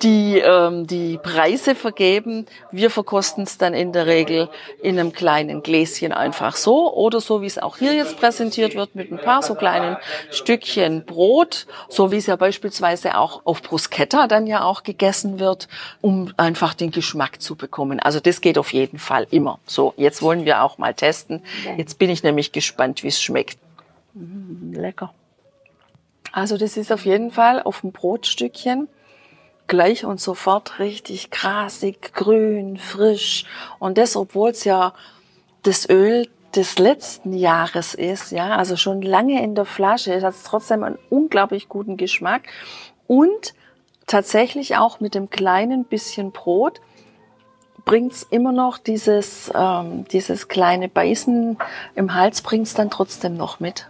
die 0.04 0.40
ähm, 0.40 0.88
die 0.88 1.18
Preise 1.18 1.76
vergeben. 1.76 2.46
Wir 2.72 2.90
verkosten 2.90 3.44
es 3.44 3.58
dann 3.58 3.74
in 3.74 3.94
der 3.94 4.06
Regel 4.06 4.50
in 4.82 5.00
einem 5.00 5.12
kleinen 5.12 5.64
Gläschen 5.64 6.12
einfach 6.12 6.56
so 6.56 6.94
oder 6.94 7.22
so, 7.22 7.42
wie 7.42 7.46
es 7.46 7.58
auch 7.58 7.78
hier 7.78 7.94
jetzt 7.94 8.18
präsentiert 8.18 8.76
wird, 8.76 8.96
mit 8.96 9.12
ein 9.12 9.18
paar 9.18 9.42
so 9.42 9.56
kleinen 9.56 9.98
Stückchen 10.32 11.06
Brot, 11.06 11.68
so 11.90 12.12
wie 12.12 12.18
es 12.18 12.28
ja 12.28 12.36
beispielsweise 12.36 13.18
auch 13.18 13.42
auf 13.46 13.62
Bruschetta 13.62 14.28
dann 14.28 14.48
ja 14.48 14.64
auch 14.64 14.84
gegessen 14.84 15.40
wird, 15.40 15.68
um 16.02 16.34
einfach 16.38 16.74
den 16.74 16.92
Geschmack 16.92 17.42
zu 17.42 17.56
bekommen. 17.56 18.00
Also 18.00 18.20
das 18.20 18.42
geht 18.42 18.58
auf 18.58 18.74
jeden 18.74 19.00
Fall 19.00 19.28
immer. 19.32 19.60
So, 19.66 19.94
jetzt 19.98 20.22
wollen 20.22 20.46
wir 20.46 20.64
auch 20.64 20.78
mal 20.78 20.94
testen. 20.94 21.42
Jetzt 21.78 21.98
bin 22.00 22.10
ich 22.10 22.24
nämlich 22.24 22.52
gespannt, 22.52 23.04
wie 23.04 23.08
es 23.08 23.22
schmeckt. 23.22 23.58
Lecker. 24.72 25.14
Also 26.32 26.58
das 26.58 26.78
ist 26.78 26.92
auf 26.92 27.06
jeden 27.06 27.32
Fall 27.32 27.62
auf 27.64 27.82
dem 27.82 27.92
Brotstückchen 27.92 28.88
gleich 29.68 30.06
und 30.06 30.20
sofort 30.20 30.80
richtig 30.80 31.32
grasig, 31.32 32.14
grün, 32.14 32.78
frisch. 32.78 33.46
Und 33.80 33.98
das, 33.98 34.16
obwohl 34.16 34.52
es 34.52 34.64
ja 34.64 34.94
das 35.64 35.90
Öl 35.90 36.28
des 36.56 36.80
letzten 36.80 37.34
Jahres 37.34 37.94
ist, 37.94 38.32
ja, 38.32 38.56
also 38.56 38.78
schon 38.78 39.02
lange 39.02 39.44
in 39.44 39.54
der 39.54 39.66
Flasche, 39.66 40.14
es 40.14 40.24
hat 40.24 40.36
trotzdem 40.46 40.84
einen 40.84 40.98
unglaublich 41.10 41.70
guten 41.70 41.98
Geschmack 41.98 42.44
und 43.06 43.54
tatsächlich 44.08 44.78
auch 44.78 45.00
mit 45.00 45.14
dem 45.14 45.30
kleinen 45.30 45.84
bisschen 45.84 46.32
Brot 46.32 46.82
bringt's 47.86 48.26
immer 48.30 48.52
noch 48.52 48.78
dieses, 48.78 49.52
ähm, 49.56 50.06
dieses 50.12 50.48
kleine 50.48 50.90
Beißen 50.90 51.58
im 51.96 52.14
Hals 52.14 52.42
bringt's 52.42 52.74
dann 52.74 52.90
trotzdem 52.90 53.38
noch 53.38 53.60
mit. 53.60 53.88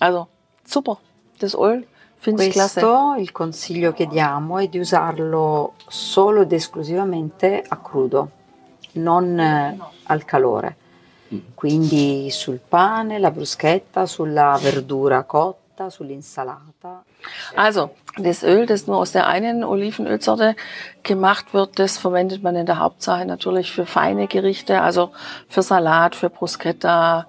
Also 0.00 0.28
super, 0.64 0.98
das 1.38 1.54
Öl 1.54 1.86
Questo 2.20 3.14
il 3.16 3.30
consiglio 3.32 3.92
che 3.92 4.06
diamo 4.06 4.58
è 4.58 4.66
di 4.66 4.78
usarlo 4.78 5.74
solo 5.86 6.42
ed 6.42 6.52
esclusivamente 6.52 7.64
a 7.66 7.76
crudo, 7.76 8.30
non 8.92 9.38
eh, 9.38 9.78
al 10.04 10.24
calore. 10.24 10.76
Mm. 11.32 11.38
Quindi 11.54 12.28
sul 12.30 12.58
pane, 12.66 13.18
la 13.18 13.30
bruschetta, 13.30 14.06
sulla 14.06 14.58
verdura 14.60 15.22
cotta, 15.22 15.90
sull'insalata. 15.90 17.04
Also, 17.54 17.90
das 18.16 18.42
Öl, 18.42 18.66
das 18.66 18.86
nur 18.86 18.96
aus 18.96 19.12
der 19.12 19.26
einen 19.26 19.62
Olivenölsorte 19.62 20.56
gemacht 21.02 21.52
wird, 21.54 21.78
das 21.78 21.98
verwendet 21.98 22.42
man 22.42 22.56
in 22.56 22.66
der 22.66 22.78
Hauptsache 22.78 23.24
natürlich 23.26 23.72
für 23.72 23.86
feine 23.86 24.26
Gerichte, 24.26 24.80
also 24.80 25.12
für 25.48 25.62
Salat, 25.62 26.14
für 26.14 26.30
Bruschetta, 26.30 27.26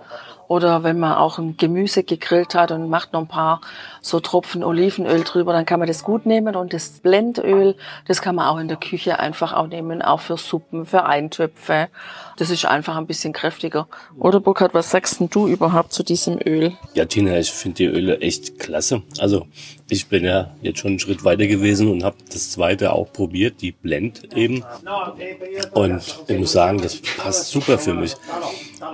oder 0.50 0.84
wenn 0.84 0.98
man 0.98 1.14
auch 1.14 1.38
ein 1.38 1.58
Gemüse 1.58 2.04
gegrillt 2.04 2.56
hat 2.56 2.72
und 2.72 2.90
macht 2.90 3.14
noch 3.14 3.22
ein 3.22 3.28
paar 3.28 3.62
so 4.02 4.20
Tropfen 4.20 4.64
Olivenöl 4.64 5.24
drüber, 5.24 5.54
dann 5.54 5.64
kann 5.64 5.78
man 5.78 5.88
das 5.88 6.04
gut 6.04 6.26
nehmen. 6.26 6.56
Und 6.56 6.74
das 6.74 6.90
Blendöl, 7.02 7.76
das 8.08 8.24
kann 8.24 8.34
man 8.34 8.48
auch 8.48 8.58
in 8.58 8.68
der 8.68 8.78
Küche 8.78 9.20
einfach 9.20 9.54
auch 9.54 9.68
nehmen, 9.68 10.02
auch 10.02 10.22
für 10.22 10.38
Suppen, 10.38 10.88
für 10.88 11.06
Eintöpfe. 11.06 11.90
Das 12.38 12.50
ist 12.50 12.66
einfach 12.66 12.98
ein 12.98 13.06
bisschen 13.06 13.32
kräftiger. 13.32 13.88
Oder 14.18 14.40
Burkhard, 14.40 14.74
was 14.74 14.90
sagst 14.90 15.20
denn 15.20 15.30
du 15.30 15.48
überhaupt 15.48 15.94
zu 15.94 16.02
diesem 16.02 16.40
Öl? 16.44 16.74
Ja, 16.96 17.06
Tina, 17.06 17.38
ich 17.38 17.52
finde 17.52 17.76
die 17.76 17.86
Öle 17.86 18.20
echt 18.22 18.58
klasse. 18.58 19.04
Also 19.20 19.46
ich 19.88 20.08
bin 20.08 20.24
ja 20.24 20.50
jetzt 20.62 20.80
schon 20.80 20.90
einen 20.90 21.00
Schritt 21.00 21.24
weiter 21.24 21.46
gewesen 21.46 21.92
und 21.92 22.04
habe 22.04 22.16
das 22.32 22.50
zweite 22.50 22.94
auch 22.94 23.12
probiert, 23.14 23.62
die 23.62 23.72
Blend 23.72 24.36
eben. 24.36 24.64
Und 25.74 26.02
ich 26.28 26.40
muss 26.40 26.54
sagen, 26.54 26.82
das 26.82 27.00
passt 27.18 27.50
super 27.50 27.78
für 27.78 27.94
mich. 27.94 28.16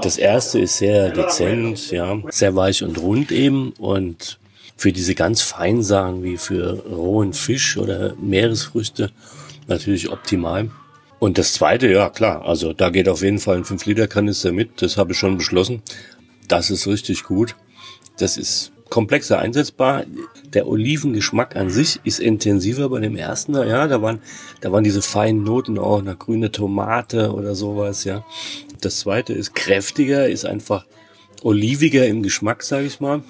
Das 0.01 0.17
erste 0.17 0.59
ist 0.59 0.77
sehr 0.77 1.11
dezent, 1.11 1.44
ja, 1.91 2.21
sehr 2.29 2.55
weich 2.55 2.83
und 2.83 2.99
rund 2.99 3.31
eben 3.31 3.71
und 3.73 4.39
für 4.77 4.91
diese 4.91 5.15
ganz 5.15 5.41
feinen 5.41 5.83
Sachen 5.83 6.23
wie 6.23 6.37
für 6.37 6.83
rohen 6.85 7.33
Fisch 7.33 7.77
oder 7.77 8.15
Meeresfrüchte 8.15 9.11
natürlich 9.67 10.09
optimal. 10.09 10.69
Und 11.19 11.37
das 11.37 11.53
zweite, 11.53 11.87
ja 11.87 12.09
klar, 12.09 12.45
also 12.45 12.73
da 12.73 12.89
geht 12.89 13.07
auf 13.07 13.21
jeden 13.21 13.39
Fall 13.39 13.57
ein 13.57 13.63
5-Liter-Kanister 13.63 14.51
mit, 14.51 14.81
das 14.81 14.97
habe 14.97 15.13
ich 15.13 15.17
schon 15.17 15.37
beschlossen. 15.37 15.81
Das 16.47 16.69
ist 16.69 16.87
richtig 16.87 17.23
gut. 17.23 17.55
Das 18.17 18.37
ist 18.37 18.71
komplexer 18.89 19.39
einsetzbar. 19.39 20.03
Der 20.53 20.67
Olivengeschmack 20.67 21.55
an 21.55 21.69
sich 21.69 21.99
ist 22.03 22.19
intensiver 22.19 22.89
bei 22.89 22.99
dem 22.99 23.15
ersten, 23.15 23.55
ja, 23.55 23.87
da 23.87 24.01
waren, 24.01 24.19
da 24.61 24.71
waren 24.71 24.83
diese 24.83 25.01
feinen 25.01 25.43
Noten 25.43 25.79
auch, 25.79 25.99
eine 25.99 26.15
grüne 26.15 26.51
Tomate 26.51 27.33
oder 27.33 27.55
sowas, 27.55 28.03
ja. 28.03 28.25
Das 28.81 28.99
zweite 28.99 29.33
ist 29.33 29.55
kräftiger, 29.55 30.29
ist 30.29 30.45
einfach 30.45 30.85
oliviger 31.45 32.07
im 32.07 32.23
Geschmack, 32.23 32.63
sage 32.63 32.87
ich 32.87 32.99
mal. 32.99 33.21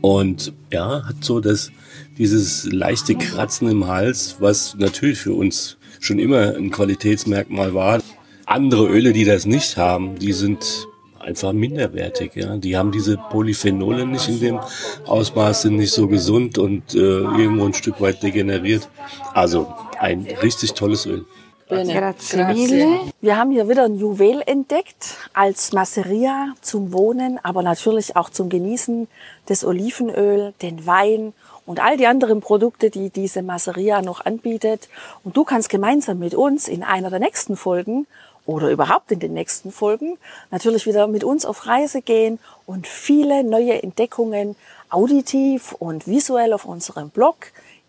Und 0.00 0.54
ja, 0.72 1.04
hat 1.06 1.22
so 1.22 1.40
das, 1.40 1.70
dieses 2.16 2.64
leichte 2.64 3.14
Kratzen 3.14 3.68
im 3.68 3.86
Hals, 3.86 4.36
was 4.38 4.74
natürlich 4.78 5.18
für 5.18 5.34
uns 5.34 5.76
schon 6.00 6.18
immer 6.18 6.56
ein 6.56 6.70
Qualitätsmerkmal 6.70 7.74
war. 7.74 8.00
Andere 8.46 8.88
Öle, 8.88 9.12
die 9.12 9.24
das 9.24 9.44
nicht 9.44 9.76
haben, 9.76 10.18
die 10.18 10.32
sind 10.32 10.86
einfach 11.18 11.52
minderwertig. 11.52 12.34
Ja, 12.34 12.56
die 12.56 12.78
haben 12.78 12.92
diese 12.92 13.18
Polyphenole 13.18 14.06
nicht 14.06 14.28
in 14.28 14.40
dem 14.40 14.60
Ausmaß, 15.04 15.62
sind 15.62 15.76
nicht 15.76 15.92
so 15.92 16.08
gesund 16.08 16.56
und 16.56 16.94
äh, 16.94 16.98
irgendwo 16.98 17.66
ein 17.66 17.74
Stück 17.74 18.00
weit 18.00 18.22
degeneriert. 18.22 18.88
Also 19.34 19.72
ein 19.98 20.26
richtig 20.42 20.72
tolles 20.72 21.04
Öl. 21.04 21.26
Grazie 21.70 22.44
mille. 22.44 23.00
Wir 23.20 23.36
haben 23.36 23.52
hier 23.52 23.68
wieder 23.68 23.84
ein 23.84 23.94
Juwel 23.94 24.42
entdeckt 24.44 25.16
als 25.32 25.72
Masseria 25.72 26.52
zum 26.60 26.92
Wohnen, 26.92 27.38
aber 27.44 27.62
natürlich 27.62 28.16
auch 28.16 28.28
zum 28.28 28.48
Genießen 28.48 29.06
des 29.48 29.64
Olivenöl, 29.64 30.52
den 30.62 30.84
Wein 30.86 31.32
und 31.66 31.78
all 31.78 31.96
die 31.96 32.08
anderen 32.08 32.40
Produkte, 32.40 32.90
die 32.90 33.10
diese 33.10 33.42
Masseria 33.42 34.02
noch 34.02 34.24
anbietet. 34.24 34.88
Und 35.22 35.36
du 35.36 35.44
kannst 35.44 35.68
gemeinsam 35.68 36.18
mit 36.18 36.34
uns 36.34 36.66
in 36.66 36.82
einer 36.82 37.08
der 37.08 37.20
nächsten 37.20 37.56
Folgen 37.56 38.08
oder 38.46 38.70
überhaupt 38.70 39.12
in 39.12 39.20
den 39.20 39.32
nächsten 39.32 39.70
Folgen 39.70 40.18
natürlich 40.50 40.86
wieder 40.86 41.06
mit 41.06 41.22
uns 41.22 41.44
auf 41.44 41.66
Reise 41.66 42.02
gehen 42.02 42.40
und 42.66 42.88
viele 42.88 43.44
neue 43.44 43.80
Entdeckungen 43.80 44.56
auditiv 44.88 45.72
und 45.72 46.08
visuell 46.08 46.52
auf 46.52 46.64
unserem 46.64 47.10
Blog 47.10 47.36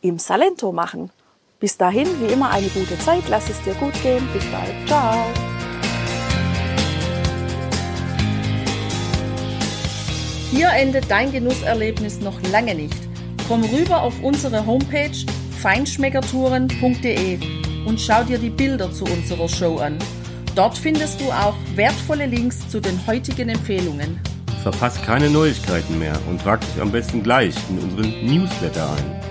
im 0.02 0.20
Salento 0.20 0.72
machen. 0.72 1.10
Bis 1.62 1.78
dahin, 1.78 2.08
wie 2.20 2.34
immer, 2.34 2.50
eine 2.50 2.68
gute 2.70 2.98
Zeit. 2.98 3.22
Lass 3.30 3.48
es 3.48 3.62
dir 3.62 3.76
gut 3.76 3.94
gehen. 4.02 4.28
Bis 4.34 4.44
bald. 4.46 4.74
Ciao. 4.88 5.28
Hier 10.50 10.70
endet 10.70 11.06
dein 11.10 11.32
Genusserlebnis 11.32 12.20
noch 12.20 12.42
lange 12.52 12.74
nicht. 12.74 12.98
Komm 13.48 13.64
rüber 13.64 14.02
auf 14.02 14.16
unsere 14.24 14.66
Homepage 14.66 15.12
feinschmeckertouren.de 15.62 17.38
und 17.86 18.02
schau 18.02 18.24
dir 18.24 18.40
die 18.40 18.50
Bilder 18.50 18.92
zu 18.92 19.06
unserer 19.06 19.48
Show 19.48 19.78
an. 19.78 20.00
Dort 20.56 20.76
findest 20.76 21.22
du 21.22 21.26
auch 21.26 21.56
wertvolle 21.76 22.26
Links 22.26 22.68
zu 22.70 22.80
den 22.80 23.00
heutigen 23.06 23.50
Empfehlungen. 23.50 24.20
Verpasst 24.64 25.04
keine 25.04 25.30
Neuigkeiten 25.30 26.00
mehr 26.00 26.18
und 26.28 26.42
trag 26.42 26.62
dich 26.62 26.82
am 26.82 26.92
besten 26.92 27.22
gleich 27.22 27.54
in 27.70 27.78
unseren 27.78 28.26
Newsletter 28.26 28.90
ein. 28.94 29.31